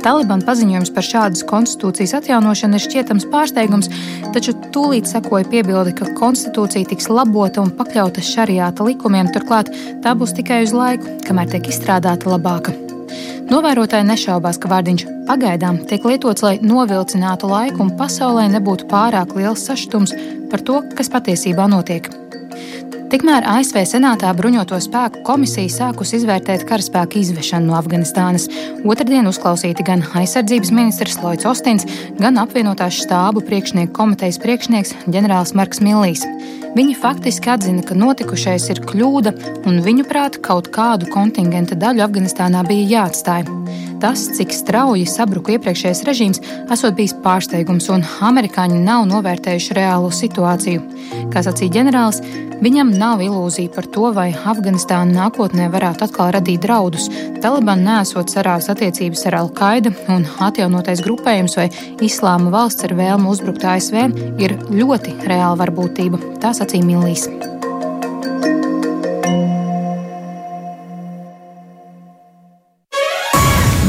[0.00, 3.90] Taliban paziņojums par šādas konstitūcijas atjaunošanu ir šķietams pārsteigums,
[4.34, 9.68] taču tūlīt sekoja piebildi, ka konstitūcija tiks labota un pakļauta šariāta likumiem, turklāt
[10.04, 12.72] tā būs tikai uz laiku, kamēr tiek izstrādāta labāka.
[13.50, 19.66] Novērotāji nešaubās, ka vārdiņš pagaidām tiek lietots, lai novilcinātu laiku un pasaulē nebūtu pārāk liels
[19.66, 20.16] sašutums
[20.52, 22.08] par to, kas patiesībā notiek.
[23.10, 28.46] Tikmēr ASV Senātā bruņoto spēku komisija sākusi izvērtēt karaspēku izvešanu no Afganistānas.
[28.86, 31.86] Otradien uzklausīti gan aizsardzības ministrs Lloyds Ostins,
[32.20, 36.22] gan apvienotās štābu priekšnieku komitejas priekšnieks ģenerālis Marks Millijs.
[36.76, 39.34] Viņi faktiski atzina, ka notikušais ir kļūda
[39.66, 43.48] un viņuprāt kaut kādu kontingenta daļu Afganistānā bija jāatstāj.
[44.00, 50.82] Tas, cik strauji sabruka iepriekšējais režīms, esot bijis pārsteigums, un amerikāņi nav novērtējuši reālo situāciju.
[51.32, 52.22] Kā sacīja ģenerālis,
[52.64, 57.08] viņam nav ilūzija par to, vai Afganistāna nākotnē varētu atkal radīt draudus.
[57.44, 61.70] Taliban nesot sarās attiecības ar Al-Qaida un atjaunotais grupējums vai
[62.04, 64.02] Islāma valsts ar vēlmu uzbrukt ASV
[64.40, 66.40] ir ļoti reāla varbūtība.
[66.42, 67.28] Tā sacīja Millīs.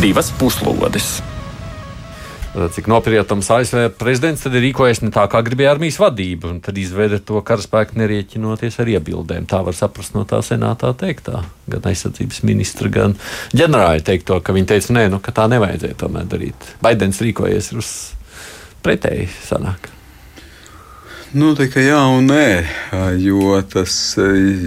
[0.01, 1.19] Divas puslodes.
[2.73, 6.79] Cik nopietnams ASV prezidents tad ir rīkojies ne tā, kā gribēja armijas vadība, un tad
[6.81, 9.45] izveida to karaspēku nerieķinoties ar iebildēm.
[9.45, 11.43] Tā var saprast no tā senātā teiktā.
[11.69, 13.13] Gan aizsardzības ministra, gan
[13.53, 16.73] ģenerāļa teikto, ka viņi teica, nē, nu, ka tā nevajadzēja tomēr darīt.
[16.81, 17.95] Baidens rīkojies uz
[18.81, 19.91] pretēji sanāk.
[21.31, 22.47] Nu, tikai jā un nē,
[23.23, 23.93] jo tas,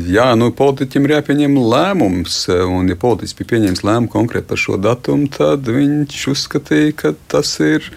[0.09, 4.79] jā, nu, politiķim ir jāpieņem lēmums, un ja politiķis bija pieņēmis lēmumu konkrēti par šo
[4.81, 7.90] datumu, tad viņš uzskatīja, ka tas ir.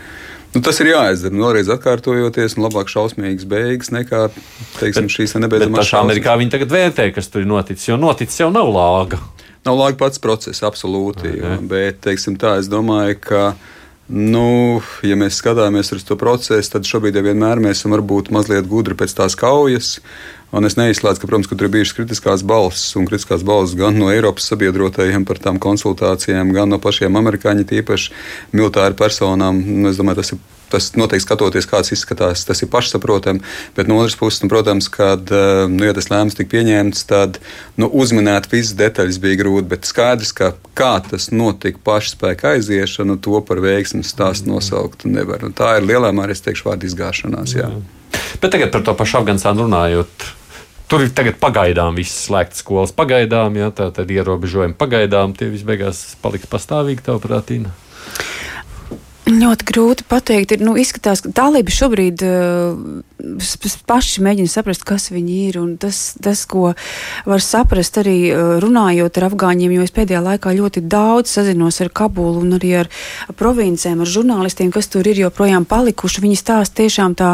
[0.52, 1.36] Nu, tas ir jāizdara.
[1.36, 4.26] Nu, vēlreiz atkārtojoties, un labāk šausmīgas beigas nekā
[4.82, 5.86] teiksim, šīs nebeidzamās.
[5.86, 9.22] Pašā Amerikā viņi tagad vērtē, kas tur ir noticis, jo noticis jau nav lāga.
[9.68, 11.38] Nav lāga pats process, absolūti.
[11.38, 11.60] Okay.
[11.72, 13.44] Bet, teiksim tā, es domāju, ka
[14.08, 18.70] Nu, ja mēs skatāmies uz to procesu, tad šobrīd jau vienmēr mēs esam varbūt mazliet
[18.72, 19.98] gudri pēc tās kaujas.
[20.56, 24.00] Un es neizslēdzu, ka, protams, ka tur ir bijušas kritiskās balsis, un kritiskās balsis gan
[24.00, 28.15] no Eiropas sabiedrotajiem par tām konsultācijām, gan no pašiem amerikāņiem, tīpaši
[28.56, 29.60] militāru personām.
[29.60, 33.40] Nu, es domāju, tas ir Tas noteikti skatoties, kāds izskatās, tas ir pašsaprotami.
[33.78, 37.40] Bet no otras puses, nu, protams, kad eh, nu, ja tas lēmums tika pieņemts, tad
[37.80, 39.70] nu, uzminēt visas detaļas bija grūti.
[39.72, 45.48] Bet skaidrs, ka kā tas notika pašspēka aiziešana, to par veiksmu stāstu nosaukt nevar.
[45.48, 47.56] Un tā ir lielā mērā, es teikšu, vārdu izgāšanās.
[47.56, 47.72] Jā.
[47.72, 48.20] Jā.
[48.42, 50.28] Bet tagad par to pašu Afganistānu runājot.
[50.88, 55.34] Tur ir tagad pagaidām viss slēgts skolas, pagaidām, ja tā tad ierobežojumi pagaidām.
[55.36, 57.74] Tie visbeigās paliks pastāvīgi, tavuprāt, Ina?
[59.28, 60.54] Ļoti grūti pateikt.
[60.56, 63.58] Ir, nu, izskatās, ka dalība šobrīd uh,
[63.90, 65.58] paši mēģina saprast, kas viņi ir.
[65.82, 66.72] Tas, tas, ko
[67.28, 71.92] var saprast arī uh, runājot ar afgāņiem, jo es pēdējā laikā ļoti daudz sazinos ar
[71.92, 72.92] Kabulu un arī ar
[73.36, 76.24] provincēm, ar žurnālistiem, kas tur ir joprojām palikuši.
[76.24, 77.34] Viņi stāsta tiešām tā,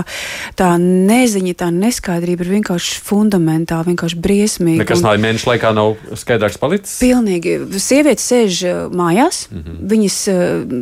[0.57, 4.81] tā neziņa, tā neskaidrība ir vienkārši fundamentāla, vienkārši briesmīga.
[4.81, 6.97] Nekas nav mēnešu laikā nav skaidrāks palicis?
[7.03, 7.59] Pilnīgi.
[7.77, 9.45] Sievietes sēž mājās.
[9.51, 9.79] Mm -hmm.
[9.93, 10.19] Viņas,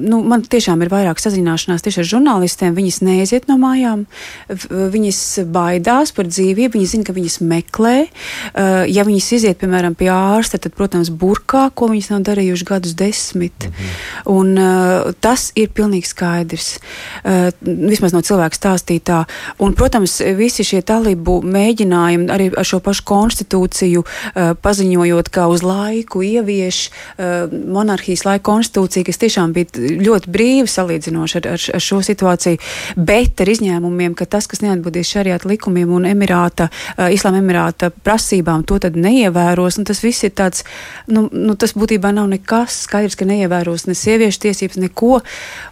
[0.07, 2.75] nu, man tiešām ir vajag vairāk sazināšanās tieši ar žurnālistiem.
[2.77, 4.05] Viņas neiziet no mājām,
[4.69, 7.95] viņas baidās par dzīvību, viņas zina, ka viņas meklē.
[8.05, 12.95] Uh, ja viņas iziet, piemēram, pie ārsta, tad, protams, burkā, ko viņas nav darījušas gadus
[12.97, 13.67] desmit.
[13.67, 14.31] -hmm.
[14.31, 16.77] Un, uh, tas ir pilnīgi skaidrs.
[17.23, 19.23] Uh, vismaz no cilvēka stāstītā.
[19.59, 24.03] Un, protams, visi šie talību mēģinājumi arī ar šo pašu konstitūciju
[24.61, 26.89] paziņojot, ka uz laiku ievieš
[27.51, 32.59] monarhijas laika konstitūciju, kas tiešām bija ļoti brīva salīdzinoši ar, ar, ar šo situāciju,
[32.97, 36.69] bet ar izņēmumiem, ka tas, kas neatbildīs šariāta likumiem un Emirāta,
[37.11, 39.79] Islāma Emirāta prasībām, to tad neievēros.
[39.87, 40.65] Tas viss ir tāds,
[41.07, 45.21] nu, nu, tas būtībā nav nekas skaidrs, ka neievēros ne sieviešu tiesības, neko.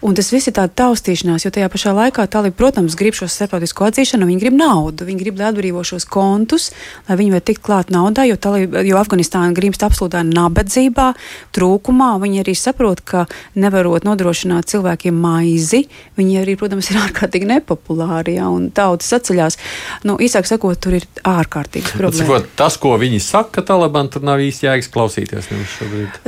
[0.05, 3.89] Un tas viss ir tāds taustīšanās, jo tajā pašā laikā Talib, protams, grib šo starptautisko
[3.89, 6.69] atzīšanu, viņi grib naudu, viņi grib, lai atbrīvo šos kontus,
[7.10, 11.12] lai viņi var tikt klāt naudā, jo, Talib, jo Afganistāna grimst absolūtā nabadzībā,
[11.55, 12.12] trūkumā.
[12.19, 13.25] Viņi arī saprot, ka
[13.60, 18.38] nevarot nodrošināt cilvēkiem cilvēkiem maizi, viņi arī, protams, ir ārkārtīgi nepopulāri.
[18.39, 19.58] Ja, un tautas atceļās.
[20.04, 22.26] Nu, īsāk sakot, tur ir ārkārtīgi problēma.
[22.26, 25.50] Sakot, tas, ko viņi saka, Taliban, tur nav īsti jēgas klausīties.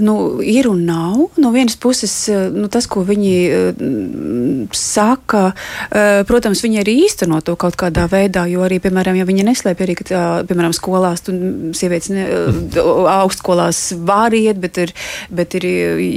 [0.02, 1.30] Nu, ir un nav.
[1.38, 7.56] No vienas puses, nu, tas, ko viņi uh, saka, uh, protams, viņi arī īsteno to
[7.60, 11.36] kaut kādā veidā, jo arī, piemēram, ja viņi neslēpj arī, ka, tā, piemēram, skolās, tu
[11.78, 12.28] sievietes ne,
[13.22, 14.96] augstskolās var iet, bet ir,
[15.32, 15.68] bet ir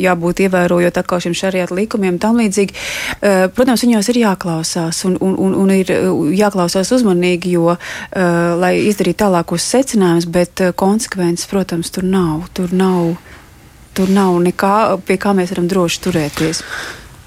[0.04, 2.74] jābūt ievērojot atkal šiem šariāta likumiem tam līdzīgi līdzīgi.
[3.20, 8.54] Eh, protams, viņos ir jāklausās un, un, un, un ir eh, jāklausās uzmanīgi, jo, eh,
[8.58, 12.48] lai izdarītu tālākos secinājumus, bet konsekvences, protams, tur nav.
[12.54, 13.16] Tur nav,
[13.94, 16.62] tur nav nekā, pie kā mēs varam droši turēties.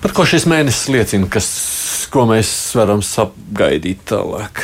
[0.02, 1.48] Par ko šis mēnesis liecina, kas,
[2.14, 4.64] ko mēs varam sagaidīt tālāk?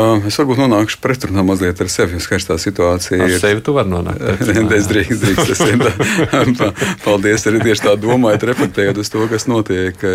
[0.00, 3.36] Uh, es varbūt nonākšu pretrunā mazliet ar sevi, jo skaistā situācija ar ir.
[3.36, 4.22] Ar sevi tu vari nonākt.
[4.78, 5.52] es drīkst, drīkst.
[5.56, 10.06] Es paldies arī tieši tā domājot, reflektējot uz to, kas notiek.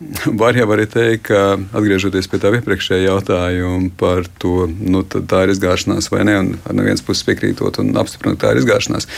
[0.40, 5.52] Var jau arī teikt, ka atgriežoties pie tā iepriekšējā jautājuma par to, nu, tā ir
[5.52, 9.08] izgāšanās vai nē, un ar nevienas puses piekrītot un apstiprinot, ka tā ir izgāšanās.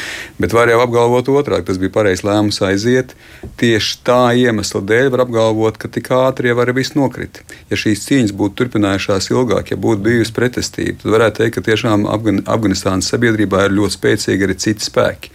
[0.43, 3.15] Bet var jau apgalvot otrādi, tas bija pareizs lēmums aiziet.
[3.63, 7.47] Tieši tā iemesla dēļ var apgalvot, ka tik ātri jau arī viss nokrita.
[7.71, 12.09] Ja šīs cīņas būtu turpinājušās ilgāk, ja būtu bijusi pretestība, tad varētu teikt, ka tiešām
[12.11, 15.31] Afgan Afganistānas sabiedrībā ir ļoti spēcīgi arī citi spēki.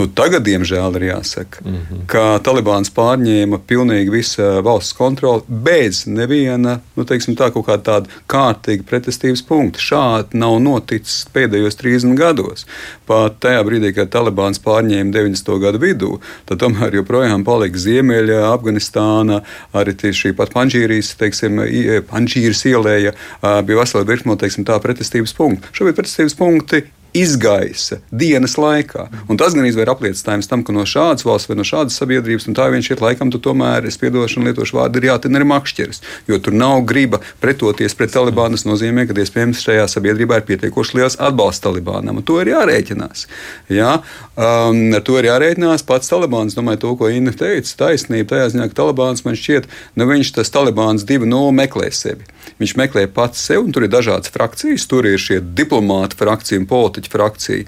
[0.00, 2.04] Nu, tagad, diemžēl, ir jāsaka, mm -hmm.
[2.08, 8.20] ka Talibāns pārņēma pilnīgi visu valsts kontroli bez neviena nu, teiksim, tā, kaut kāda tāda
[8.30, 9.82] kārtīga pretestības punkta.
[9.82, 12.66] Šādi nav noticis pēdējos 30 gados.
[13.08, 15.56] Pat tajā brīdī, kad Talibāns pārņēma 90.
[15.62, 16.12] gadu vidū,
[16.48, 19.42] tad tomēr joprojām palika Ziemeļa, Afganistāna,
[19.76, 21.62] arī šī pat Panžīrijas, teiksim,
[22.10, 24.38] Panžīras ielēja bija vesela virkne,
[24.80, 25.74] pretestības punktu.
[25.76, 26.84] Šobrīd pretestības punkti
[27.16, 29.08] izgaisa dienas laikā.
[29.28, 32.56] Un tas gan ir apliecinājums tam, ka no šādas valsts vai no šādas sabiedrības, un
[32.58, 36.02] tā viņš ir laikam, tu tomēr, es piedošu un lietošu vārdu, ir jātina arī makšķeris.
[36.30, 38.58] Jo tur nav griba pretoties pret Talibānu.
[38.58, 42.20] Tas nozīmē, ka iespējams šajā sabiedrībā ir pietiekoši liels atbalsts Talibānam.
[42.26, 43.26] To ir jārēķinās.
[43.72, 43.96] Jā,
[44.36, 46.58] um, ar to ir jārēķinās pats Talibāns.
[46.58, 50.52] Domāju, to, ko Inna teica, taisnība tajā ziņā, ka Talibāns man šķiet, nu viņš tas
[50.54, 52.28] Talibāns 2.0 meklē sevi.
[52.60, 54.84] Viņš meklē pats sevi, un tur ir dažādas frakcijas.
[54.90, 57.64] Tur ir šie diplomāti frakcija un politiķi frakcija,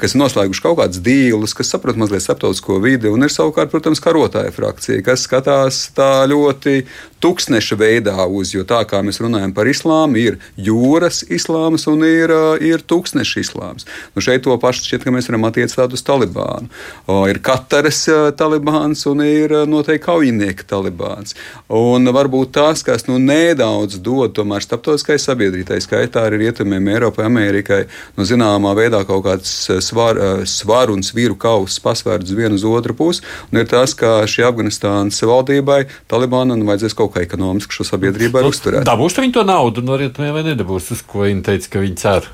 [0.00, 4.52] kas noslēguši kaut kādas dīlus, kas saprot mazliet starptautisko vidi, un ir savukārt, protams, karotāja
[4.52, 6.82] frakcija, kas skatās tā ļoti
[7.20, 12.32] tūkstneša veidā uz, jo tā kā mēs runājam par islāmu, ir jūras islāms un ir,
[12.64, 13.86] ir tūkstneša islāms.
[14.16, 16.70] Nu šeit to pašu šķiet, ka mēs varam attiecināt uz Talibānu.
[17.04, 18.06] O, ir Kataras
[18.40, 21.36] Talibāns un ir noteikti kaujinieka Talibāns.
[21.68, 27.82] Un varbūt tas, kas nu nedaudz dod tomēr starptautiskai sabiedrībai, skaitā arī rietumiem, Eiropai, Amerikai,
[28.16, 29.52] nu zināmā veidā kaut kāds
[29.84, 34.46] svar, svar un svīru kausa pasvērts vienu uz otru pusi, un ir tas, ka šī
[34.48, 38.84] Afganistānas valdībai Talibānam vajadzēs kaut kā ekonomiski šo sabiedrību nu, uzturēt.
[38.88, 42.30] Dabūs viņi to naudu no rietumiem vai nedabūs, uz ko viņi teica, ka viņi cer?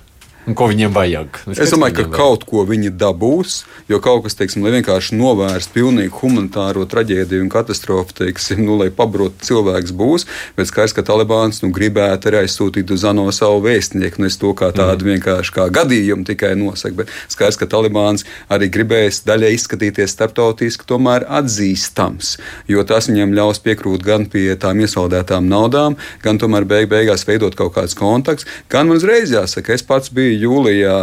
[0.46, 1.40] Un ko viņiem vajag?
[1.50, 5.74] Es, es domāju, ka kaut ko viņi dabūs, jo kaut kas, teiksim, lai vienkārši novērstu
[5.74, 11.58] pilnīgu humanitāro traģēdiju un katastrofu, teiksim, nu, lai pabrotu cilvēks būs, bet skaidrs, ka Talibāns
[11.64, 14.22] nu, gribētu arī aizsūtīt uz ANO savu vēstnieku.
[14.22, 15.16] Nu, es to kā tādu mm.
[15.16, 21.26] vienkārši kā gadījumu tikai nosaku, bet skaidrs, ka Talibāns arī gribēs daļai izskatīties starptautiski tomēr
[21.40, 22.36] atzīstams,
[22.70, 27.58] jo tas viņiem ļaus piekrūt gan pie tām iesaldētām naudām, gan tomēr beig beigās veidot
[27.58, 30.96] kaut kāds kontakts, gan man uzreiz jāsaka, es pats biju jūlijā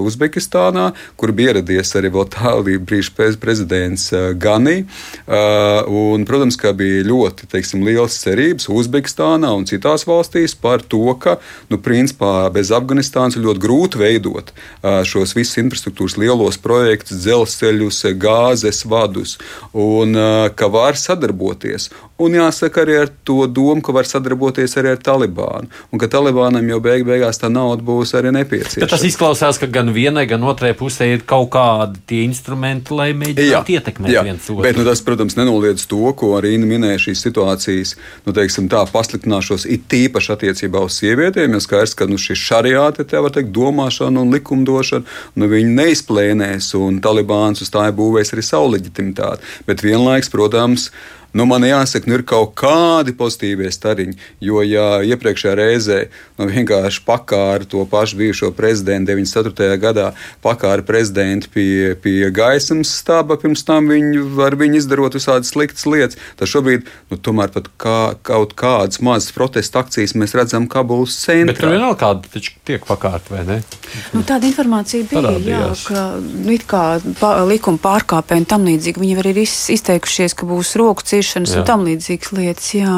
[0.00, 4.84] Uzbekistānā, kur bija ieradies arī vēl tālāk brīža prezidents eh, Ganī.
[4.84, 11.02] Eh, un, protams, ka bija ļoti teiksim, liels cerības Uzbekistānā un citās valstīs par to,
[11.20, 11.38] ka
[11.70, 18.04] nu, principā, bez Afganistānas ir ļoti grūti veidot eh, šos visus infrastruktūras lielos projektus, dzelzceļus,
[18.20, 19.36] gāzes vadus,
[19.76, 20.16] un
[20.56, 21.90] ka var sadarboties.
[22.20, 25.70] Un jāsaka arī ar to domu, ka var sadarboties arī ar Talibānu.
[25.88, 28.79] Un ka Talibānam jau beig beigās tā nauda būs arī nepieciešama.
[28.80, 33.10] Bet tas izklausās, ka gan vienai, gan otrai pusē ir kaut kādi tie instrumenti, lai
[33.18, 34.64] mēģinātu ietekmēt jā, viens otru.
[34.64, 37.94] Bet nu, tas, protams, nenoliedz to, ko arī minēja šīs situācijas,
[38.26, 41.56] nu, teiksim, tā pasliktināšos it īpaši attiecībā uz sievietēm.
[41.56, 46.72] Jo skaidrs, ka nu, šī šariāte, tā var teikt, domāšana un likumdošana, nu, viņi neizplēnēs,
[46.80, 49.56] un Talibāns uz tā ir būvējis arī savu leģitimitāti.
[49.68, 50.90] Bet vienlaiks, protams,
[51.32, 54.16] Nu, man jāsaka, nu, ir kaut kādi pozitīvie stariņi.
[54.42, 55.98] Jo, ja iepriekšējā reizē
[56.40, 59.78] nu, vienkārši pakāra to pašu bijušo prezidentu 94.
[59.82, 60.08] gadā,
[60.42, 66.18] pakāra prezidentu pie, pie gaismas staba, pirms tam viņi var viņu izdarot visādas sliktas lietas,
[66.40, 71.54] tad šobrīd nu, tomēr pat kā, kaut kādas mazas protesta akcijas mēs redzam Kabulas centrā.
[71.54, 73.60] Bet tur vienalga kāda taču tiek pakārta, vai ne?
[74.14, 75.86] Nu, tāda informācija bija, Parādījās.
[75.86, 76.04] jā, ka
[76.46, 76.84] nu, kā
[77.22, 81.60] pa, likuma pārkāpēji un tam līdzīgi viņi arī ir izteikušies, ka būs roku dziršanas jā.
[81.60, 82.72] un tam līdzīgas lietas.
[82.76, 82.96] Jā.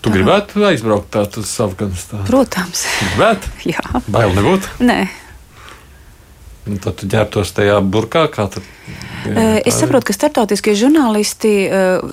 [0.00, 0.14] Tu tā.
[0.18, 2.26] gribētu aizbraukt tādu uz Afganistānu?
[2.28, 2.84] Protams.
[3.14, 3.56] Gribētu?
[3.72, 3.84] jā.
[4.12, 4.76] Bail nebūtu?
[4.84, 5.00] Nē.
[6.70, 8.66] Un tad tu ģērbtos tajā burkā, kā tad?
[9.24, 12.04] Jā, es saprotu, ka starptautiskie žurnālisti uh,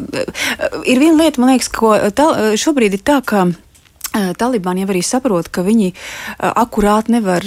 [0.88, 2.28] ir viena lieta, man liekas, ko tā,
[2.60, 3.46] šobrīd ir tā, ka
[4.14, 5.92] Talibāni jau arī saprot, ka viņi
[6.40, 7.44] akurāt nevar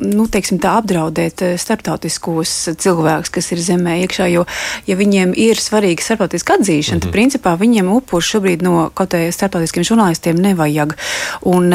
[0.00, 4.28] nu, teiksim, tā, apdraudēt starptautiskos cilvēkus, kas ir zemē iekšā.
[4.32, 4.46] Jo,
[4.88, 7.04] ja viņiem ir svarīga starptautiska atzīšana, mm -hmm.
[7.06, 10.96] tad principā viņiem upuri šobrīd no kaut kādiem starptautiskiem žurnālistiem nevajag.
[11.42, 11.74] Un,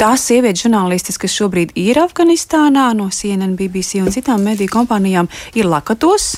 [0.00, 5.66] tās sievietes žurnālistes, kas šobrīd ir Afganistānā, no CNN, BBC un citām mediju kompānijām, ir
[5.66, 6.36] lakatos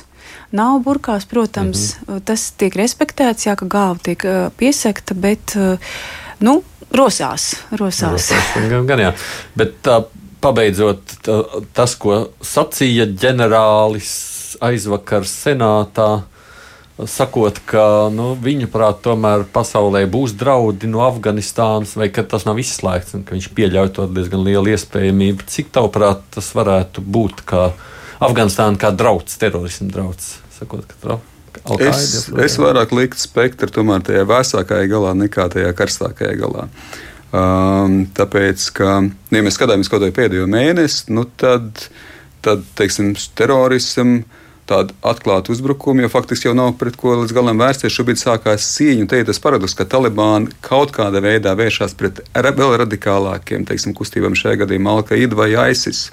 [0.52, 2.20] nav burkās, protams, mm -hmm.
[2.24, 4.22] tas tiek respektēts, jā, ka galva tiek
[4.56, 5.56] piesakta, bet
[6.46, 6.60] nu,
[6.94, 7.52] rosās.
[7.78, 8.30] rosās.
[8.30, 9.12] rosās gan, jā.
[9.58, 10.02] Bet tā,
[10.42, 11.38] pabeidzot tā,
[11.76, 14.12] tas, ko sacīja ģenerālis
[14.62, 16.10] aizvakar senātā.
[17.08, 22.60] Sakot, ka nu, viņa prāt, tomēr pasaulē būs draudi no Afganistānas, vai ka tas nav
[22.62, 25.48] izslēgts, un ka viņš pieļauj to diezgan lielu iespējamību.
[25.50, 27.70] Cik tavuprāt tas varētu būt kā
[28.22, 30.36] Afganistāna kā drauds, terorismu drauds?
[30.60, 31.31] Sakot, ka draud.
[31.78, 36.66] Es, es vairāk liktu spektru tomēr tajā vēsākajā galā nekā tajā karstākajā galā.
[37.32, 38.96] Um, tāpēc, ka,
[39.32, 41.86] ja mēs skatāmies kaut kādā pēdējo mēnesi, nu tad,
[42.44, 44.24] tad teiksim, terorismu
[44.68, 47.92] tādu atklātu uzbrukumu, jo faktiski jau nav pret ko līdz galam vērsties.
[47.94, 52.22] Šobrīd sākās cīņa, un te ir tas paradoks, ka Talibāni kaut kādā veidā vēršas pret
[52.32, 56.08] vēl radikālākiem teiksim, kustībām, šajā gadījumā Al-Qaida vai ISIS.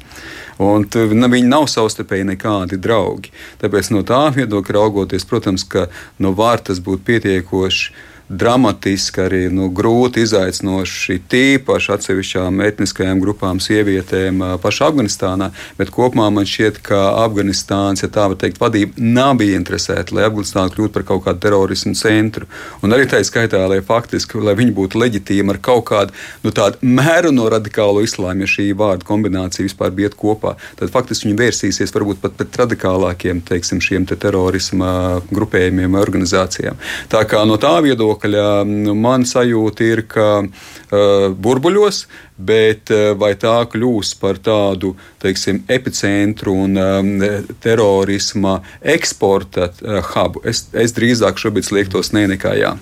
[0.59, 3.31] Un viņi nav savstarpēji nekādi draugi.
[3.61, 5.87] Tāpēc no tā viedokļa raugoties, protams, ka
[6.19, 14.91] no vārtas būtu pietiekoši dramatiski, arī nu, grūti izaicinoši, tīpaši atsevišķām etniskajām grupām, sievietēm pašā
[14.91, 15.49] Afganistānā.
[15.79, 20.27] Bet kopumā man šķiet, ka Afganistāns, ja tā var teikt, vadība nav bija interesēta, lai
[20.27, 22.45] Afganistāna kļūtu par kaut kādu terorismu centru.
[22.85, 26.13] Un arī tā skaitā, lai faktiski, lai viņi būtu leģitīmi ar kaut kādu
[26.45, 26.53] nu,
[26.85, 31.93] mēru no radikālo islāmu, ja šī vārdu kombinācija vispār bija kopā, tad faktiski viņi vērsīsies
[31.95, 36.77] varbūt pat pret radikālākiem, teiksim, šiem te terorisma grupējumiem organizācijām.
[37.09, 42.07] Tā kā no tā viedokļa viedokļa man sajūta ir, ka uh, burbuļos,
[42.37, 47.21] bet uh, vai tā kļūs par tādu teiksim, epicentru un um,
[47.61, 49.71] terorisma eksporta
[50.13, 52.77] hubu, es, es drīzāk šobrīd liektos ne nekā jā.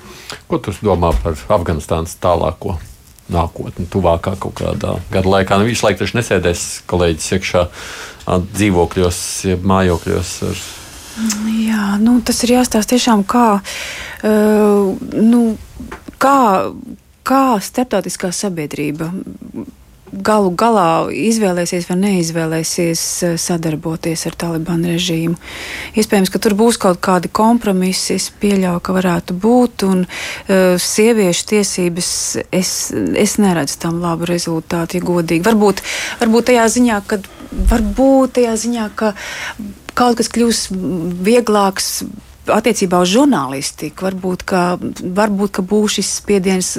[0.48, 2.78] Ko tu domā par Afganistānas tālāko?
[3.28, 5.58] Nākotnē, tuvākā kaut kādā gada laikā.
[5.60, 7.64] Nu, visu laiku taču nesēdēs kolēģis iekšā
[8.56, 9.20] dzīvokļos,
[9.68, 10.32] mājokļos.
[10.48, 10.62] Ar...
[11.18, 13.48] Jā, nu, tas ir jāstāsta tiešām kā.
[14.26, 15.42] Uh, nu,
[16.22, 16.38] kā,
[17.26, 19.12] kā starptautiskā sabiedrība
[20.08, 23.02] galu galā izvēlēsies vai neizvēlēsies
[23.42, 25.36] sadarboties ar Talibanu režīmu.
[26.00, 31.50] Iespējams, ka tur būs kaut kādi kompromisi, es pieļauju, ka varētu būt, un uh, sieviešu
[31.54, 32.12] tiesības
[32.56, 35.46] es, es neredzu tam labu rezultātu, ja godīgi.
[35.48, 35.84] Varbūt,
[36.22, 37.20] varbūt tajā ziņā, ka
[37.74, 39.14] varbūt tajā ziņā, ka
[39.98, 40.68] kaut kas kļūs
[41.26, 41.92] vieglāks
[42.54, 44.08] attiecībā uz žurnālistiku.
[44.08, 44.62] Varbūt, ka,
[45.02, 46.70] varbūt, ka būs šis spiediens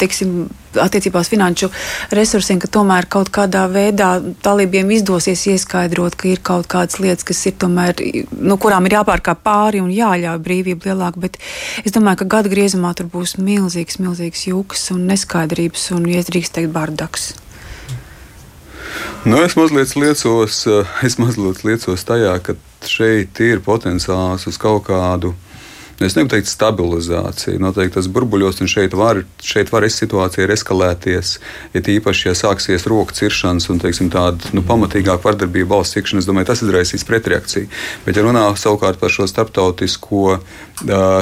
[0.00, 0.46] teiksim,
[0.82, 1.70] attiecībā uz finanšu
[2.16, 7.44] resursiem, ka tomēr kaut kādā veidā talībiem izdosies ieskaidrot, ka ir kaut kādas lietas, kas
[7.48, 8.02] ir tomēr,
[8.34, 11.22] nu, kurām ir jāpārkāp pāri un jāļauj brīvība lielāka.
[11.28, 11.40] Bet
[11.84, 16.58] es domāju, ka gada griezumā tur būs milzīgs, milzīgs jūks un neskaidrības un, ja drīkst
[16.58, 17.34] teikt, bardaks.
[19.26, 20.60] Nu, es mazliet liecos,
[21.06, 22.54] es mazliet liecos tajā, ka
[22.86, 25.34] šeit ir potenciāls uz kaut kādu.
[25.96, 27.56] Es negribu teikt, stabilizācija.
[27.56, 31.30] Noteikti tas burbuļos, un šeit var, šeit var situācija eskalēties.
[31.72, 36.28] Ja tīpaši, ja sāksies roku ciršanas un teiksim, tāda nu, pamatīgāka vardarbība valsts iekšienē, es
[36.28, 37.70] domāju, tas izraisīs pretreakciju.
[38.04, 40.36] Bet, ja runā savukārt par šo starptautisko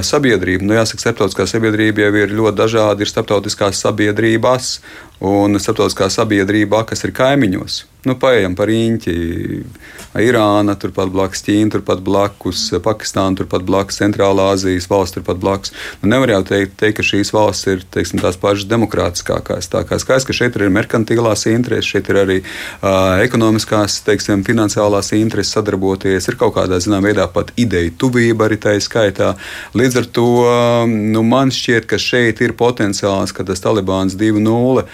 [0.03, 3.03] sabiedrību, nu, jāsaka, starptautiskā sabiedrība jau ir ļoti dažāda.
[3.05, 4.81] Ir starptautiskās sabiedrības
[5.25, 7.85] un starptautiskā sabiedrība, kas ir kaimiņos.
[8.05, 9.13] Nu, Paejam par īņķi.
[10.21, 15.73] Irāna, turpat blakus Ķīna, turpat blakus Pakistāna, turpat blakus Centrālā Azijas valsts, turpat blakus.
[16.03, 19.71] Nu, nevar jau teikt, teikt, ka šīs valstis ir teiksim, tās pašas demokrātiskākās.
[19.73, 25.11] Tā kā skaidrs, ka šeit ir merkantilās intereses, šeit ir arī uh, ekonomiskās, teiksim, finansiālās
[25.19, 29.33] intereses sadarboties, ir kaut kādā zināmā veidā pat ideja tuvība arī tā skaitā.
[29.75, 30.27] Līdz ar to
[30.91, 34.87] nu, man šķiet, ka šeit ir potenciāls, ka tas Talibāns 2.0 uh,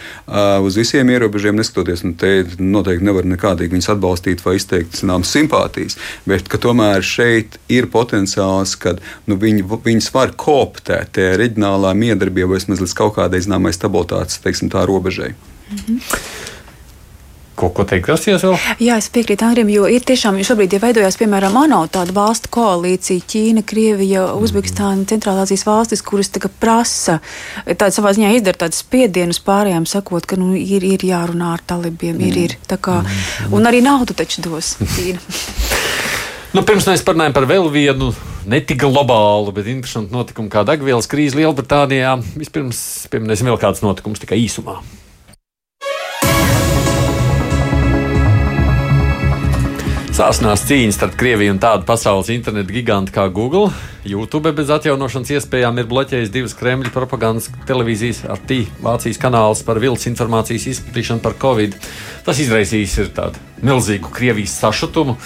[0.64, 5.98] uz visiem ierobežiem neskatoties, nu, te noteikti nevar nekādīgi viņus atbalstīt vai izteikt zināmas simpātijas,
[6.28, 8.96] bet tomēr šeit ir potenciāls, ka
[9.30, 14.42] nu, viņi, viņas var kooptēt tajā reģionālā miedarbībā vai vismaz līdz kaut kādai zināmai stabilitātes
[14.44, 15.34] teiksim, robežai.
[15.70, 16.39] Mm -hmm.
[17.60, 18.54] Ko, ko teikt, grasies vēl?
[18.80, 23.26] Jā, es piekrītu Angrim, jo ir tiešām šobrīd, ja veidojās, piemēram, ANO tāda valstu koalīcija,
[23.28, 27.18] Ķīna, Krievija, Uzbekistāna, Centrālāzijas valstis, kuras tagad prasa,
[27.66, 31.64] tāda savā ziņā izdara tādu spiedienu uz pārējām, sakot, ka nu, ir, ir jārunā ar
[31.74, 32.30] talibiem, mm.
[32.30, 32.56] ir, ir.
[32.70, 33.52] Tā kā, mm.
[33.58, 35.20] un arī naudu taču dos Ķīna.
[36.50, 38.08] Nu, pirms mēs parunājam par vēl vienu
[38.50, 42.16] ne tik globālu, bet interesantu notikumu kā degvielas krīze Lielbritānijā.
[42.40, 42.80] Vispirms
[43.12, 44.80] pieminēsim vēl kādus notikumus tikai īsumā.
[50.20, 53.70] Sāsnās cīņas starp Krieviju un tādu pasaules internetu gigantu kā Google.
[54.04, 59.80] YouTube bez atjaunošanas iespējām ir bloķējis divas Kremļa propagandas televīzijas ar tī Vācijas kanālus par
[59.80, 61.78] viltus informācijas izplatīšanu par Covid.
[62.26, 65.16] Tas izraisījis tādu milzīgu Krievijas sašutumu.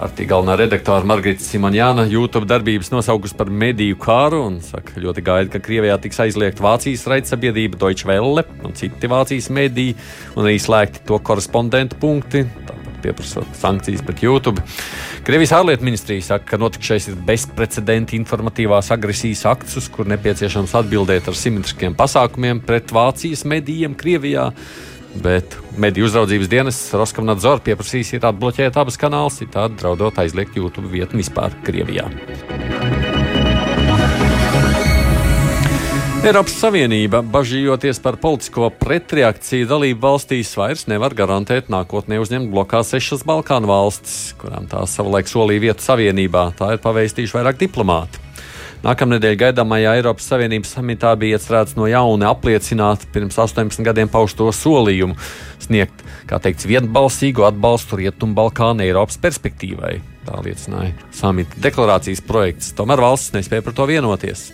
[0.00, 5.26] Ar tī galvenā redaktora Margarita Simonjāna YouTube darbības nosaukus par mediju kāru un saka, ļoti
[5.26, 9.98] gaida, ka Krievijā tiks aizliegta Vācijas raidsabiedrība Deutsche Welle un citi Vācijas mediji
[10.32, 12.48] un arī slēgti to korespondentu punkti.
[12.64, 14.62] Tā pieprasot sankcijas pret YouTube.
[15.26, 21.28] Krievijas ārlietu ministrija saka, ka notikšais ir bezprecedenta informatīvās agresijas akts, uz kur nepieciešams atbildēt
[21.30, 24.50] ar simetriskiem pasākumiem pret Vācijas medijiem Krievijā.
[25.20, 31.24] Bet mediju uzraudzības dienas Roskavnadzor pieprasīs ir atbloķēt abas kanālus, tādi draudot aizliegt YouTube vietni
[31.24, 32.06] vispār Krievijā.
[36.20, 43.24] Eiropas Savienība, bažījoties par politisko pretreakciju dalību valstīs, vairs nevar garantēt nākotnē uzņemt blokā sešas
[43.24, 46.42] Balkānu valstis, kurām tās savulaik solīja vietu Savienībā.
[46.58, 48.20] Tā ir paveistījuši vairāk diplomāti.
[48.84, 55.16] Nākamnedēļ gaidāmajā Eiropas Savienības samitā bija iecerēts no jauna apliecināt pirms 18 gadiem pausto solījumu
[55.64, 59.96] sniegt, kā teikts, vienbalsīgu atbalstu Rietumbalkānu Eiropas perspektīvai.
[60.28, 64.50] Tā liecināja samita deklarācijas projekts, tomēr valsts nespēja par to vienoties.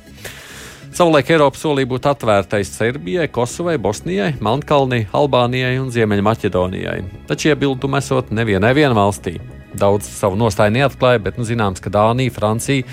[0.96, 7.02] Savulaik Eiropa solīja būt atvērtai Serbijai, Kosovai, Bosnijai, Melnkalnei, Albānijai un Ziemeļmaķedonijai.
[7.28, 9.34] Taču iebildumi esot nevienai valstī.
[9.76, 12.86] Daudz savu nostāju neatklāja, bet nu, zināms, ka Dānija, Francija,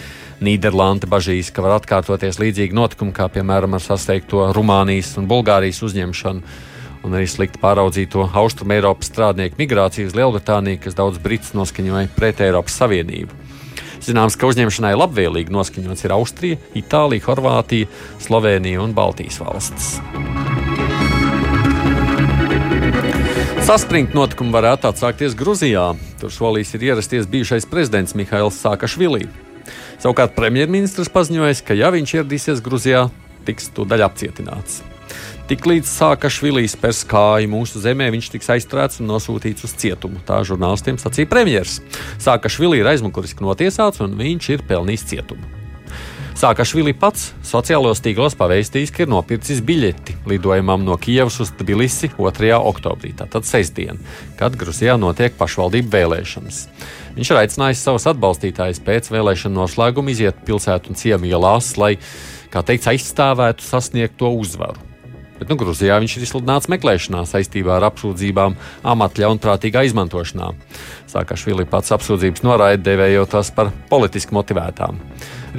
[0.44, 6.44] Nīderlanda bažīs, ka var atkārtoties līdzīgi notikumi, kā piemēram ar sasteigto Rumānijas un Bulgārijas uzņemšanu,
[7.08, 12.76] un arī slikti pāraudzīto Austrumēropas strādnieku migrāciju uz Lielbritāniju, kas daudz brits noskaņoja pret Eiropas
[12.84, 13.43] Savienību.
[14.04, 17.88] Zināms, ka uzņemšanai labvēlīgi noskaņots ir Austrija, Itālija, Horvātija,
[18.24, 19.94] Slovenija un Baltijas valstis.
[23.64, 25.94] Saspringta notikuma varētu atsākties Grūzijā.
[26.20, 29.30] Tur solīs ir ierasties bijušais prezidents Mihails Sakašvili.
[30.04, 33.06] Savukārt premjerministrs paziņoja, ka ja viņš ieradīsies Grūzijā,
[33.48, 34.82] tiks tūdaļ apcietināts.
[35.44, 40.22] Tiklīdz sāka švilīs pēc kāju mūsu zemē, viņš tiks aizturēts un nosūtīts uz cietumu.
[40.24, 41.82] Tā žurnālistiem sacīja premjerministrs.
[42.24, 45.52] Sāka švilī ir aizmuguriski notiesāts un viņš ir pelnījis cietumu.
[46.40, 52.50] Sākašvili pats sociālajos tīklos pavēstījis, ka ir nopircis biļeti lidojumam no Kievas uz Tbilisi 2.
[52.58, 54.00] oktobrī, tātad sestdien,
[54.40, 56.62] kad Grūzijā notiek pašvaldību vēlēšanas.
[57.20, 61.94] Viņš ir aicinājis savus atbalstītājus pēc vēlēšanu noslēguma iziet pilsētu un ciemu ielās, lai,
[62.52, 64.93] kā teikts, aizstāvētu sasniegto uzvaru.
[65.44, 68.54] Bet nu, Grūzijā viņš ir izsludināts meklēšanā saistībā ar apsūdzībām
[68.88, 70.54] amata ļaunprātīgā izmantošanā.
[71.12, 75.02] Sākašvili pats apsūdzības noraida, devējot tās par politiski motivētām.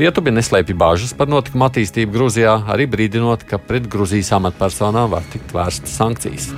[0.01, 5.53] Rietubi neslēpj bāžas par notikumu attīstību Grūzijā, arī brīdinot, ka pret Grūzijas amatpersonām var tikt
[5.53, 6.49] vērstas sankcijas.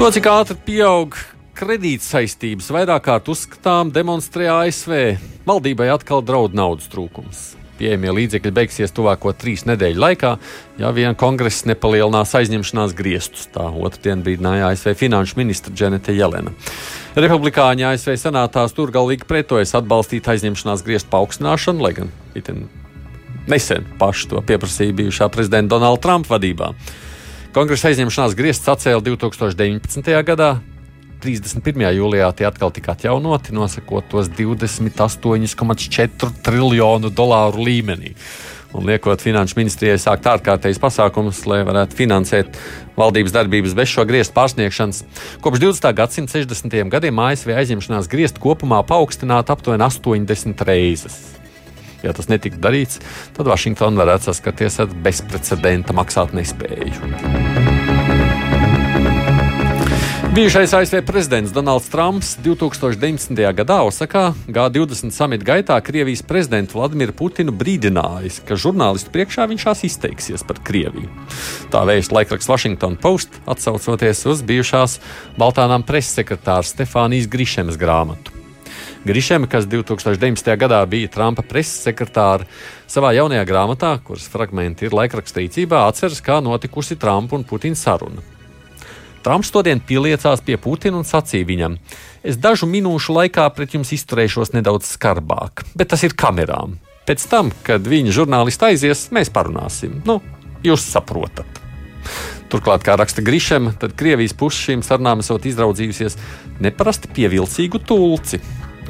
[0.00, 1.20] To, cik ātri pieaug
[1.60, 5.18] kredītsaistības, vairāk kārt uzskatām, demonstrē ASV.
[5.44, 7.50] Valdībai atkal draud naudas trūkums.
[7.82, 10.28] Pieejamie līdzekļi beigsies tuvāko trīs nedēļu laikā,
[10.78, 13.48] ja vien kongress nepalielinās aizņemšanās griestus.
[13.50, 16.52] Tā otrdien brīdināja ASV finanšu ministra Dženeta Jelena.
[17.18, 22.68] Republikāņi ASV senātā stūrgalvīgi pretojas atbalstīt aizņemšanās griestu paaugstināšanu, lai gan itin
[23.50, 26.70] nesen paši to pieprasīja bijušā prezidenta Donalda Trumpa vadībā.
[27.52, 30.14] Kongresa aizņemšanās griezts atcēla 2019.
[30.30, 30.54] gadā,
[31.22, 31.84] 31.
[31.96, 38.16] jūlijā tie atkal tika atjaunoti, nosakot tos 28,4 triljonu dolāru līmenī.
[38.72, 42.56] Un liekot finanšu ministrijai sākt ārkārtējas pasākumus, lai varētu finansēt
[42.96, 45.02] valdības darbības bez šo griestu pārsniegšanas.
[45.44, 45.92] Kopš 20.
[45.98, 46.78] gadsimta 60.
[46.94, 51.20] gadiem ASV aizņemšanās griestu kopumā paaugstināta aptuveni 80 reizes.
[52.02, 52.98] Ja tas netiktu darīts,
[53.36, 57.51] tad Vašingtona varētu saskarties ar bezprecedenta maksātnespēju.
[60.32, 63.36] Bijušais ASV prezidents Donalds Trumps 2019.
[63.52, 69.84] gadā Osakā G20 samita gaitā Krievijas prezidentu Vladimiru Putinu brīdinājis, ka žurnālistu priekšā viņš tās
[69.84, 71.12] izteiksies par Krieviju.
[71.68, 74.96] Tā vēsta laikraksts Washington Post, atsaucoties uz bijušās
[75.36, 78.32] Baltānām preses sekretārs Stefānijas Grišemas grāmatu.
[79.04, 80.52] Grišema, kas 2019.
[80.56, 82.48] gadā bija Trumpa preses sekretāra,
[82.88, 88.31] savā jaunajā grāmatā, kuras fragmenti ir laikraksta rīcībā, atceras, kā notikusi Trumpa un Putina saruna.
[89.22, 91.76] Trumps todien pieliecās pie Putina un sacīja viņam:
[92.26, 96.78] Es dažu minūšu laikā pret jums izturēšos nedaudz skarbāk, bet tas ir kamerām.
[97.06, 100.00] Pēc tam, kad viņa žurnālisti aizies, mēs parunāsim.
[100.06, 100.20] Nu,
[100.62, 101.62] jūs saprotat.
[102.52, 106.18] Turklāt, kā raksta Grišem, tad Krievijas puse šīm sarunām esot izraudzījusies
[106.62, 108.42] neparasti pievilcīgu tulci.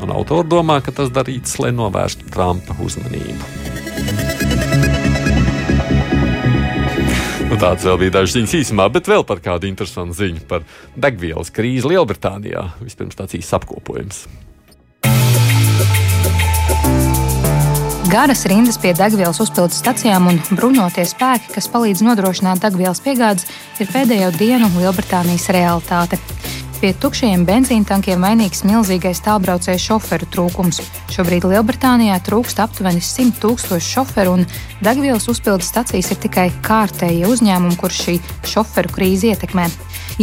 [0.02, 4.41] Un autori domā, ka tas darīts, lai novērstu Trumpa uzmanību.
[7.52, 10.62] Nu, tāds vēl bija dažs ziņas īsumā, bet vēl par kādu interesantu ziņu par
[10.96, 12.62] degvielas krīzi Lielbritānijā.
[12.80, 14.22] Vispirms tāds īsts apkopojums.
[18.08, 23.44] Garas rindas pie degvielas uzpildes stacijām un bruņotie spēki, kas palīdz nodrošināt degvielas piegādes,
[23.84, 26.16] ir pēdējo dienu Lielbritānijas realitāte.
[26.82, 30.80] Pie tukšajiem benzīntankiem vainīgs milzīgais tālbraucēju šoferu trūkums.
[31.14, 34.48] Šobrīd Lielbritānijā trūkst aptuveni 100 tūkstoši šoferu, un
[34.82, 38.16] degvielas uzpildes stacijas ir tikai kārtējie uzņēmumi, kurš šī
[38.50, 39.68] šoferu krīze ietekmē.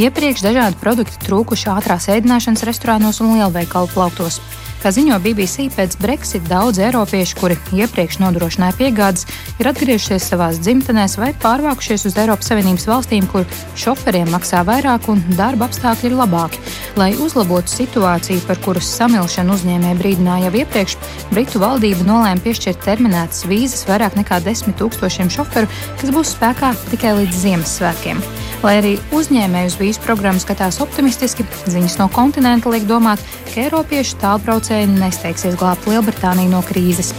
[0.04, 4.42] Iepriekš dažādi produkti trūkuši ātrās ēdināšanas restorānos un lielveikalu plauktos.
[4.80, 9.26] Kā ziņo BBC, pēc Brexit daudz eiropiešu, kuri iepriekš nodrošināja piegādes,
[9.60, 13.44] ir atgriežušies savās dzimtenēs vai pārvākušies uz Eiropas Savienības valstīm, kur
[13.76, 16.64] šoferiem maksā vairāk un darba apstākļi ir labāki.
[16.96, 20.96] Lai uzlabotu situāciju, par kuras samilšanu uzņēmēji brīdināja jau iepriekš,
[21.34, 25.68] Britu valdība nolēma piešķirt terminētas vīzas vairāk nekā 10 tūkstošiem šoferu,
[26.00, 28.24] kas būs spēkā tikai līdz Ziemassvētkiem.
[28.60, 34.18] Lai arī uzņēmēji uz vīzu programmu skatās optimistiski, ziņas no kontinenta liek domāt, ka Eiropiešu
[34.20, 37.14] tālbraucēji nesteigsies glābt Lielbritāniju no krīzes.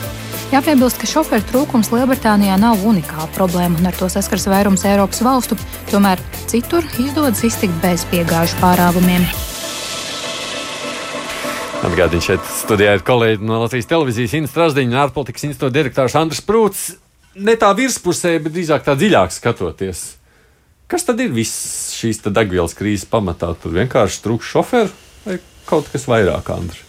[0.52, 5.56] Jāpiebilst, ka šoferu trūkums Lielbritānijā nav unikāla problēma, un ar to saskars vairums Eiropas valstu.
[5.88, 6.20] Tomēr
[6.50, 9.24] citur izdodas iztikt bez piegāžu pārāvumiem.
[11.88, 16.44] Atgādini šeit studijā ir kolēģi no Latvijas televīzijas Inna Strasdiņa un ārpolitikas institūta direktors Andris
[16.44, 16.90] Prūts.
[17.40, 20.19] Ne tā virspusē, bet drīzāk tā dziļāk skatoties.
[20.90, 23.52] Kas tad ir viss šīs degvielas krīzes pamatā?
[23.62, 24.90] Tur vienkārši trūkst šoferu
[25.26, 25.36] vai
[25.68, 26.86] kaut kas vairāk, Andris?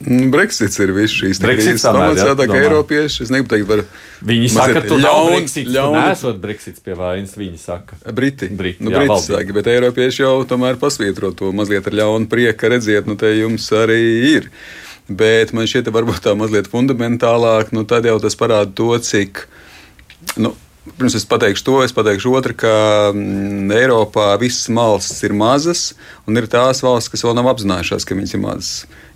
[0.00, 2.22] Nu, Brexits ir viss šīs krīzes pamats.
[2.22, 2.56] jā, tā kā.
[2.56, 3.82] Eiropieši, es negribu teikt par
[4.24, 5.66] Viņi saka, nav ļaun- Brexits.
[5.66, 7.98] Tur ļauni- nesot Brexits pie vainas, viņi saka.
[8.14, 8.48] Briti.
[8.48, 9.36] Briti, nu, jā, Briti valdība.
[9.42, 13.68] saka, bet Eiropieši jau tomēr pasvītro to mazliet ar ļaunu prieku, redziet, nu te jums
[13.76, 14.00] arī
[14.36, 14.50] ir.
[15.10, 19.44] Bet man šķiet, varbūt tā mazliet fundamentālāk, nu tad jau tas parāda to, cik.
[20.38, 22.72] Nu, Pirms es pateikšu to, es pateikšu otru, ka
[23.12, 25.82] mm, Eiropā visas valstis ir mazas,
[26.24, 28.70] un ir tās valstis, kas vēl nav apzinājušās, ka viņas ir mazas.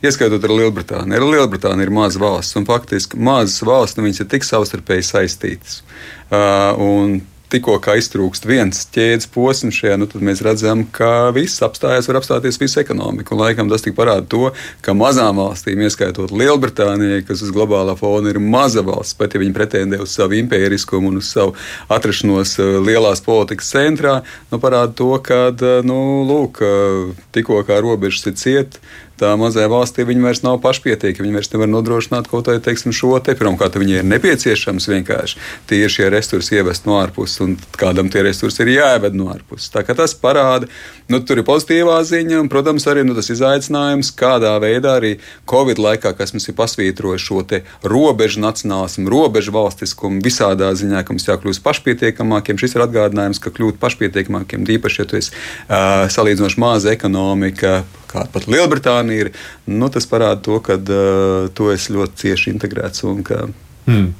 [0.05, 1.17] Ieskaitot arī Lielbritāniju.
[1.17, 5.81] Arī Lielbritānija ir maza valsts, un faktiski mazas valsts nu, ir tik savstarpēji saistītas.
[6.29, 7.23] Uh,
[7.55, 12.59] tikko iztrūkst viens ķēdes posms šajā, nu, tad mēs redzam, ka viss apstājas, var apstāties
[12.61, 13.35] visa ekonomika.
[13.35, 14.51] Un laikam tas tik parāda to,
[14.85, 19.57] ka mazām valstīm, ieskaitot Lielbritānijai, kas uz globālā fona ir maza valsts, pat ja viņi
[19.57, 21.55] pretendē uz savu impēriskumu un uz savu
[21.95, 24.19] atrašanos eh, lielās politikas centrā,
[24.51, 25.41] nu, parāda to, ka
[25.87, 25.99] nu,
[26.29, 31.29] lūk, eh, tikko kā robežas ir cietas tā mazajā valstī viņi vairs nav pašpietiekami.
[31.29, 33.37] Viņi vairs nevar nodrošināt kaut kādu teiksim, šo te.
[33.39, 35.41] Pirmkārt, viņiem ir nepieciešams vienkārši
[35.71, 39.71] tie šie resursi ievest no ārpuses, un kādam tie resursi ir jāieved no ārpuses.
[39.75, 40.69] Tā kā tas parāda,
[41.11, 45.17] nu, tur ir pozitīvā ziņa, un, protams, arī nu, tas izaicinājums, kādā veidā arī
[45.51, 47.43] Covid laikā, kas mums ir pasvītrojis šo
[47.85, 52.61] robežu nacionālismu, robežu valstiskumu, visādā ziņā, ka mums jākļūst pašpietiekamākiem.
[52.61, 57.83] Šis ir atgādinājums, ka kļūt pašpietiekamākiem, īpaši, ja tu esi uh, salīdzinoši maza ekonomika
[58.15, 59.35] kāda pat Lielbritānija ir,
[59.71, 63.45] nu, tas parāda to, ka uh, tu esi ļoti cieši integrēts un ka
[63.85, 64.15] Hmm.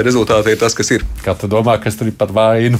[0.00, 1.02] rezultāti ir tas, kas ir.
[1.20, 2.78] Kā tu domā, kas tur ir par vainu?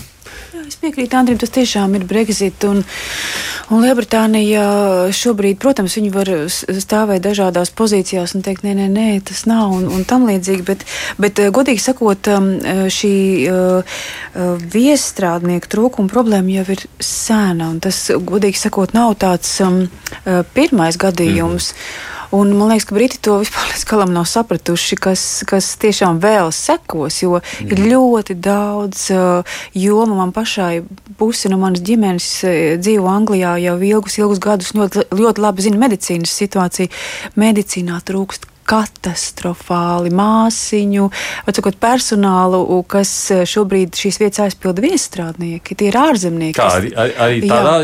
[0.80, 2.64] Piekrītu Andrim, tas tiešām ir Brexit.
[2.64, 2.78] Un,
[3.68, 4.62] un Lielbritānija
[5.12, 9.84] šobrīd, protams, viņi var stāvēt dažādās pozīcijās un teikt, nē, nē, nē tas nav un,
[9.92, 10.64] un tam līdzīgi.
[10.64, 10.86] Bet,
[11.20, 13.12] bet eh, godīgi sakot, um, eh, šī
[13.52, 14.00] uh,
[14.72, 17.74] viestrādnieku trūkuma problēma jau ir sēna.
[17.84, 19.82] Tas, godīgi sakot, nav tāds um,
[20.56, 21.74] pirmais gadījums.
[22.30, 26.52] Un man liekas, ka Briti to vispār līdz galam nav sapratuši, kas, kas tiešām vēl
[26.54, 27.70] sekos, jo mm.
[27.70, 30.18] ir ļoti daudz uh, jomu.
[30.20, 30.84] Man pašai
[31.18, 35.82] pusi no manas ģimenes uh, dzīvo Anglijā jau ilgus, ilgus gadus, ļoti, ļoti labi zina
[35.86, 36.94] medicīnas situāciju.
[37.40, 41.08] Medicīnā trūkst katastrofāli māsiņu,
[41.46, 42.60] vai sakot, personālu,
[42.90, 45.76] kas uh, šobrīd šīs vietas aizpilda viestrādnieki.
[45.80, 46.56] Tie ir ārzemnieki.
[46.58, 47.50] Kā arī, arī- arī Jā.
[47.50, 47.74] tādā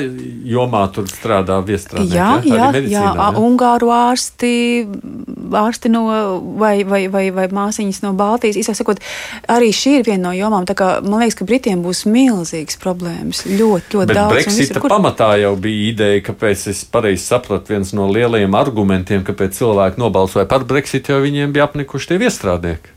[0.57, 2.14] jomā tur strādā viestrādnieki?
[2.14, 2.70] Jā, ja?
[2.70, 3.30] jā, jā, jā.
[3.37, 4.53] Ungāru ārsti,
[5.57, 6.05] ārsti no,
[6.61, 8.57] vai, vai, vai, vai māsīņas no Baltijas.
[8.62, 9.03] Īsāk sakot,
[9.53, 10.66] arī šī ir viena no jomām.
[10.68, 13.45] tā kā Man liekas, ka Britiem būs milzīgas problēmas.
[13.47, 14.32] Ļoti, ļoti Bet daudz.
[14.34, 19.59] Brexita kur- pamatā jau bija ideja, kāpēc es pareizi sapratu, viens no lielajiem argumentiem, kāpēc
[19.61, 22.93] cilvēki nobalsoja par Brexit, jo viņiem bija apnikuši tie viestrādnieki.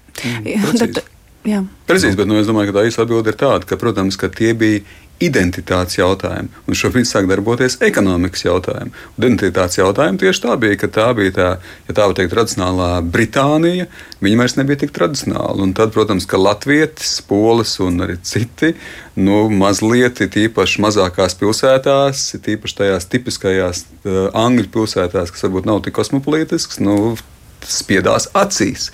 [1.47, 2.17] Jā, Precīzi.
[2.19, 4.83] bet nu, es domāju, ka tā īsta atbilde ir tāda, ka, protams, ka tie bija
[5.23, 8.91] identitātes jautājumi, un šobrīd sāk darboties ekonomikas jautājumi.
[9.17, 11.47] Un identitātes jautājumi tieši tā bija, ka tā bija tā,
[11.89, 13.89] ja tā var teikt, tradicionālā Britānija,
[14.23, 15.57] viņa vairs nebija tik tradicionāla.
[15.65, 18.71] Un tad, protams, ka latvietis, polis un arī citi,
[19.19, 25.67] nu, mazliet ir tīpaši mazākās pilsētās, ir tīpaši tajās tipiskajās uh, angļu pilsētās, kas varbūt
[25.67, 27.17] nav tik kosmopolītisks, nu,
[27.65, 28.89] spiedās acīs.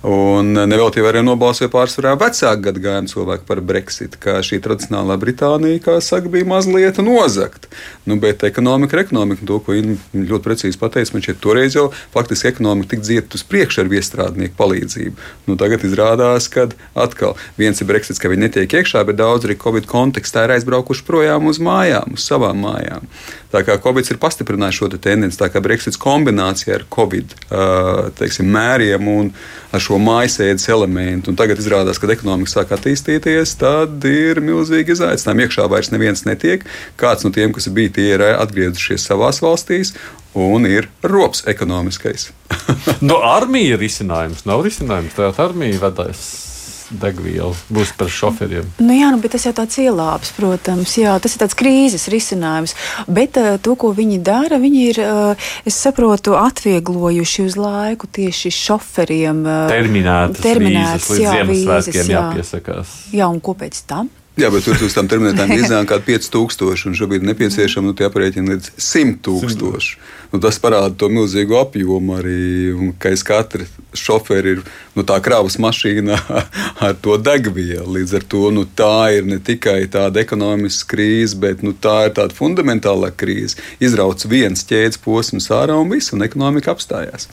[0.00, 5.96] Un nevelti arī nobalsoja pārsvarā vecāku gadagājumu cilvēku par Brexit, kā šī tradicionālā Britānija, kā
[6.00, 7.68] saka, bija mazliet nozagta.
[8.08, 11.76] Nu, bet ekonomika ir ekonomika, un to, ko Inna ļoti precīzi pateica, man šķiet, toreiz
[11.76, 15.28] jau faktiski ekonomika tika dzieta uz priekšu ar viestrādnieku palīdzību.
[15.50, 19.58] Nu, tagad izrādās, ka atkal viens ir Brexits, ka viņi netiek iekšā, bet daudz arī
[19.60, 23.04] Covid kontekstā ir aizbraukuši projām uz mājām, uz savām mājām.
[23.50, 28.10] Tā kā Covid ir pastiprinājis šo te tendenci, tā kā Brexits kombinācija ar Covid uh,
[28.16, 29.32] teiksim, mēriem un
[29.74, 31.32] ar šo šo mājasēdes elementu.
[31.32, 35.48] Un tagad izrādās, ka ekonomika sāk attīstīties, tad ir milzīgi izaicinājumi.
[35.48, 36.66] Iekšā vairs neviens netiek.
[37.00, 39.96] Kāds no tiem, kas bija, tie ir atgriezušies savās valstīs.
[40.38, 42.30] Un ir rops ekonomiskais.
[43.08, 44.46] no armijas ir risinājums.
[44.46, 45.18] Nav risinājums.
[45.18, 46.49] Tā armija vedās
[46.90, 48.68] degvielu būs par šoferiem.
[48.82, 50.96] Nu, jā, nu, tas jau tāds ielāps, protams.
[50.98, 52.76] Jā, tas ir tāds krīzes risinājums.
[53.08, 58.54] Bet uh, to, ko viņi dara, viņi ir, uh, es saprotu, atvieglojuši uz laiku tieši
[58.54, 59.44] šoferiem.
[59.46, 62.24] Uh, terminētas, terminētas vīzes, jā, Ziemassvētkiem jā.
[62.30, 62.96] jāpiesakās.
[63.14, 64.10] Jā, un ko pēc tam?
[64.40, 68.54] Jā, bet tur uz tām terminētām vīzām kaut kāda 5000, un šobrīd nepieciešama nu, aprēķina
[68.54, 69.98] līdz 100 tūkstoši.
[70.30, 73.66] Nu, tas parāda to milzīgo apjomu arī, un ka aiz katra
[73.98, 74.60] šoferi ir
[74.94, 76.18] nu, tā kravas mašīna
[76.86, 77.88] ar to degvielu.
[77.96, 82.14] Līdz ar to nu, tā ir ne tikai tāda ekonomiska krīze, bet nu, tā ir
[82.18, 83.58] tāda fundamentāla krīze.
[83.82, 87.26] Izrauc viens ķēdes posms ārā un viss, un ekonomika apstājās.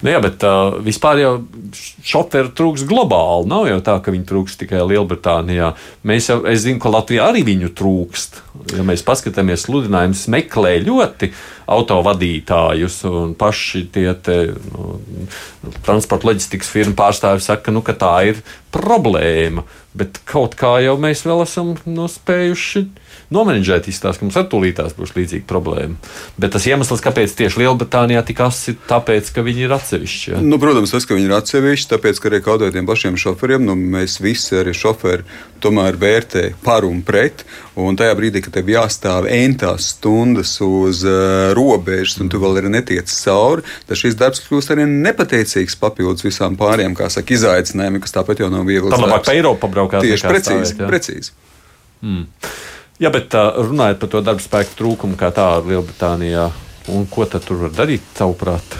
[0.00, 1.34] Nu, jā, bet uh, vispār jau
[2.00, 3.50] šoferu trūks globāli.
[3.52, 5.74] Nav jau tā, ka viņi trūks tikai Lielbritānijā.
[6.08, 8.42] Mēs jau, es zinu, ka Latvijā arī viņu trūkst.
[8.72, 11.30] Ja mēs paskatāmies, sludinājums meklē ļoti
[11.68, 13.02] autovadītājus,
[13.38, 14.38] paši tie te,
[14.72, 15.00] nu,
[15.86, 18.40] transporta loģistikas firmu pārstāvji saka, nu, ka tā ir
[18.74, 19.66] problēma.
[19.98, 22.84] Bet kaut kā jau mēs vēl esam nospējuši
[23.34, 25.98] nomenedžēt, izstāst, ka mums ar tūlītās būs līdzīga problēma.
[26.40, 30.32] Bet tas iemesls, kāpēc tieši Lielbritānijā tik asi, ir tāpēc, ka viņi ir atsevišķi.
[30.32, 30.42] Ja?
[30.44, 33.76] Nu, protams, tas, ka viņi ir atsevišķi, tāpēc, ka arī kaut kādiem pašiem šoferiem, nu,
[33.76, 35.26] mēs visi arī šoferi
[35.62, 37.44] tomēr vērtē par un pret.
[37.78, 42.72] Un tajā brīdī, kad tev jāstāv entās stundas uz uh, robežas, un tu vēl arī
[42.74, 48.16] netiec cauri, tad šis darbs kļūst arī nepateicīgs papildus visām pārējām, kā saka, izaicinājumiem, kas
[48.16, 48.90] tāpat jau nav viegli.
[48.90, 50.06] Tā labāk pa Eiropu pabraukāt.
[50.06, 50.74] Tieši precīzi.
[50.74, 51.34] Stāvēt, precīzi.
[52.02, 52.26] Mm.
[52.98, 56.48] Jā, bet uh, runājot par to darba spēku trūkumu, kā tādu Lielbritānijā,
[56.90, 58.78] un ko tad tur var darīt, tavuprāt?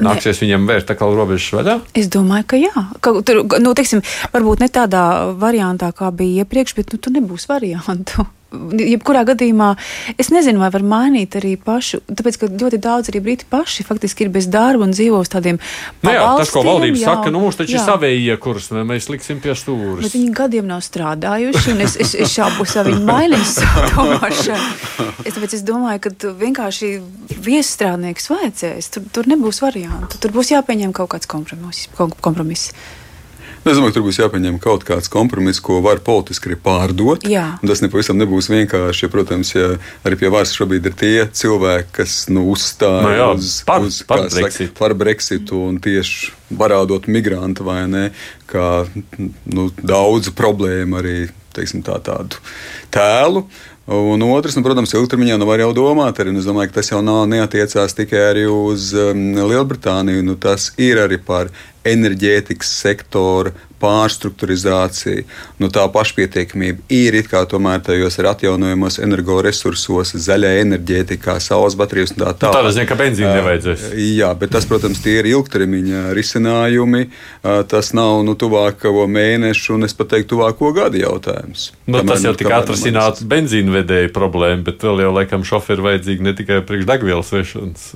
[0.00, 0.44] Nāksies ne.
[0.44, 1.74] viņam vērt atkal robežas vaļā?
[1.98, 2.84] Es domāju, ka jā.
[3.02, 5.02] Ka, tur, nu, teiksim, varbūt ne tādā
[5.40, 9.72] variantā, kā bija iepriekš, bet nu, tur nebūs variantu jebkurā gadījumā
[10.20, 14.26] es nezinu, vai var mainīt arī pašu, tāpēc, ka ļoti daudz arī briti paši faktiski
[14.26, 17.42] ir bez darba un dzīvo uz tādiem nu jā, tas, ko valdība jā, saka, nu
[17.42, 17.80] mums taču jā.
[17.80, 20.06] ir savējie kurs, mēs liksim pie stūres.
[20.06, 24.68] Bet viņi gadiem nav strādājuši, un es, es, es šaubos, vai viņi mainīs savu domāšanu.
[25.24, 26.92] Es, tāpēc es domāju, ka vienkārši
[27.48, 31.90] viesstrādnieks vajadzēs, tur, tur nebūs variantu, tur būs jāpieņem kaut kāds kompromiss.
[31.96, 32.70] kompromiss.
[33.66, 37.24] Es domāju, ka tur būs jāpieņem kaut kāds kompromiss, ko var politiski pārdot.
[37.66, 39.06] Tas nepavisam nebūs vienkārši.
[39.06, 39.72] Ja, protams, ja
[40.06, 43.82] arī pie varas šobrīd ir tie cilvēki, kas nu, uzstāj no nu jā, uz, par,
[43.82, 44.70] uz, par, Brexit.
[44.70, 48.04] saka, par Brexitu un tieši parādot migrantu vai ne,
[48.46, 48.86] kā
[49.50, 51.16] nu, daudzu problēmu arī
[51.56, 52.38] teiksim, tā, tādu
[52.94, 53.46] tēlu.
[53.86, 57.20] Un otrs, nu, protams, ilgtermiņā nu, var jau domāt, arī, es domāju, tas jau nav
[57.30, 58.18] neatiecās tikai
[58.50, 60.24] uz um, Lielbritāniju.
[60.26, 61.52] Nu, tas ir arī par
[61.86, 65.24] enerģētikas sektora pārstruktūrizācija,
[65.60, 72.14] nu, tā pašpietiekamība ir it kā tomēr tajos ir atjaunojamos energoresursos, zaļā enerģētikā, saules baterijas
[72.14, 72.56] un tā tālāk.
[72.56, 73.86] Nu, tā tas ka benzīna nevajadzēs.
[74.16, 77.06] Jā, bet tas, protams, tie ir ilgtermiņa risinājumi.
[77.70, 81.70] Tas nav nu, tuvāko mēnešu un es pat teiktu tuvāko gadu jautājums.
[81.86, 86.26] Nu, Kamēr, tas jau tika atrasināts benzīna vedēja problēma, bet vēl jau laikam šoferi vajadzīgi
[86.26, 87.86] ne tikai priekš degvielas vešanas.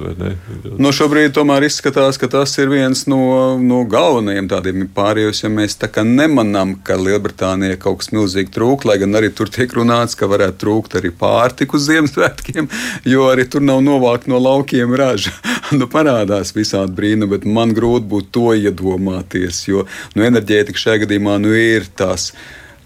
[0.80, 5.69] Nu, šobrīd tomēr izskatās, ka tas ir viens no, no galvenajiem tādiem pārējos, ja mēs
[5.78, 10.26] mēs nemanām, ka Lielbritānijā kaut kas milzīgi trūk, lai gan arī tur tiek runāts, ka
[10.26, 12.68] varētu trūkt arī pārtiku Ziemassvētkiem,
[13.04, 15.32] jo arī tur nav novākt no laukiem raža.
[15.78, 21.38] nu, parādās visādi brīnumi, bet man grūti būtu to iedomāties, jo nu, enerģētika šajā gadījumā
[21.42, 22.32] nu, ir tās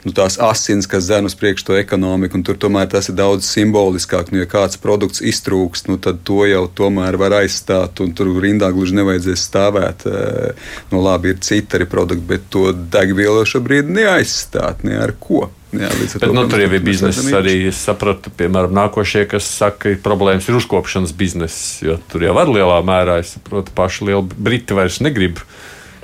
[0.05, 3.48] nu, tās asins, kas zēna uz priekšu to ekonomiku, un tur tomēr tas ir daudz
[3.48, 4.30] simboliskāk.
[4.32, 8.70] Nu, ja kāds produkts iztrūkst, nu, tad to jau tomēr var aizstāt, un tur rindā
[8.74, 10.07] gluži nevajadzēs stāvēt.
[10.11, 15.48] Eh, nu, labi, ir citi arī produkti, bet to degvielu šobrīd neaizstāt ne ar ko.
[15.74, 17.57] Jā, Bet, to, nu, tur jau ir biznesa arī.
[17.70, 21.64] Es sapratu, piemēram, nākošie, kas saka, ka problēmas ir uzkopšanas biznesa.
[21.82, 25.42] Jo tur jau var lielā mērā, es saprotu, paši lieli briti vairs negrib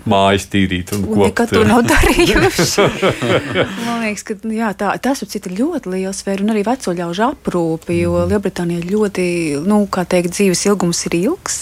[0.08, 1.22] mājas tīrīt un kopt.
[1.24, 2.86] Nekad to nav darījuši.
[3.86, 8.00] Man liekas, ka jā, tā, tas ir ļoti liels sfēra un arī veco ļaužu aprūpi,
[8.02, 8.32] jo mm.
[8.32, 9.26] Lielbritānijā ļoti,
[9.66, 11.60] nu, kā teikt, dzīves ilgums ir ilgs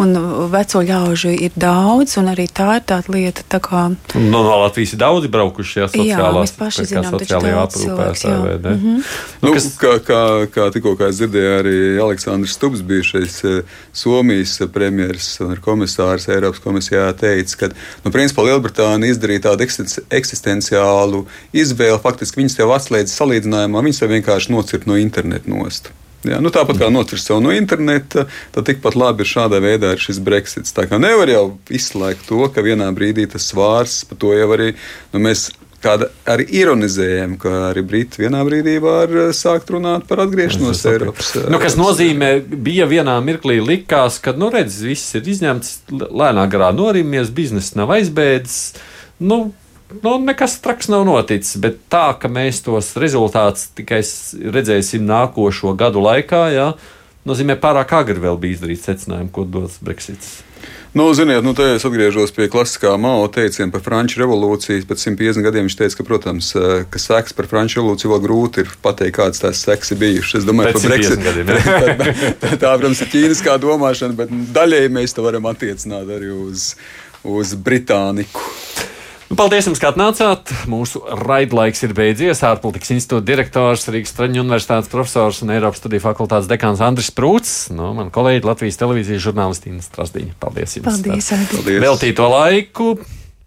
[0.00, 0.14] un
[0.52, 3.44] veco ļaužu ir daudz un arī tā ir tāda lieta.
[3.52, 3.82] Tā kā...
[4.16, 8.06] No, no Latvijas ir daudzi braukuši, jā, sociālās, jā, mēs paši zinām, sociālajā aprūpē.
[8.32, 8.98] Mm -hmm.
[9.42, 9.68] nu, kas...
[9.82, 10.22] Kā, kā,
[10.52, 13.62] kā tikko kā es dzirdēju, arī Aleksandrs Stubs bijušais eh,
[13.92, 17.68] Somijas premjeras un komisārs Eiropas komisijā teica, ka
[18.04, 19.66] nu, principā Lielbritānija izdarīja tādu
[20.10, 21.98] eksistenciālu izvēli.
[22.02, 25.92] Faktiski viņas tev atslēdz salīdzinājumā, viņas tev vienkārši nocirta no interneta nost.
[26.28, 30.02] Jā, nu, tāpat kā nocirst sev no interneta, tad tikpat labi ir šādā veidā ar
[30.02, 30.74] šis Brexits.
[30.76, 34.72] Tā kā nevar jau izslēgt to, ka vienā brīdī tas svārs, par to jau arī
[34.74, 35.48] nu, mēs
[35.82, 41.32] kāda arī ironizējam, ka arī Briti vienā brīdī var eh, sākt runāt par atgriešanos Eiropas.
[41.50, 46.70] Nu, kas nozīmē, bija vienā mirklī likās, ka, nu, redz, viss ir izņemts, lēnā garā
[46.76, 48.60] norimies, biznesa nav aizbēdzis.
[49.22, 49.44] Nu,
[50.02, 54.00] nu, nekas traks nav noticis, bet tā, ka mēs tos rezultātus tikai
[54.56, 56.70] redzēsim nākošo gadu laikā, jā,
[57.28, 60.40] nozīmē pārāk agri vēl bija izdarīt secinājumu, ko dos Brexits.
[60.92, 64.84] Nu, ziniet, nu, te es atgriežos pie klasiskā Mao teiciena par Franču revolūciju.
[64.90, 68.64] Pēc 150 gadiem viņš teica, ka, protams, eh, ka seks par Franču revolūciju vēl grūti
[68.66, 70.42] ir pateikt, kādas tās seks ir bijušas.
[70.42, 75.24] Es domāju, ka Brexit gadiem, tā, tā, protams, ir ķīniskā domāšana, bet daļēji mēs to
[75.24, 76.74] varam attiecināt arī uz,
[77.24, 78.44] uz Britāniku.
[79.32, 80.50] Nu, paldies jums, ka atnācāt.
[80.68, 82.42] Mūsu raidlaiks ir beidzies.
[82.44, 87.54] Ārpolitikas institūta direktors, Rīgas Traņu universitātes profesors un Eiropas studiju fakultātes dekāns Andris Prūts.
[87.72, 90.36] No, man kolēģi Latvijas televīzijas žurnālistīna Strasdiņa.
[90.36, 90.90] Paldies jums!
[90.90, 91.32] Paldies!
[91.54, 91.80] Paldies.
[91.80, 92.90] Veltīto laiku!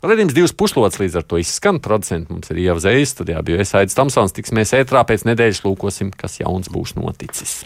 [0.02, 1.78] Redījums divas puslodes līdz ar to izskan.
[1.86, 4.34] Producents mums ir Ieva Zējas, studijā bija Aits Tamsons.
[4.34, 7.60] Tiksimies ētrā pēc nedēļas, lūkosim, kas jauns būs noticis.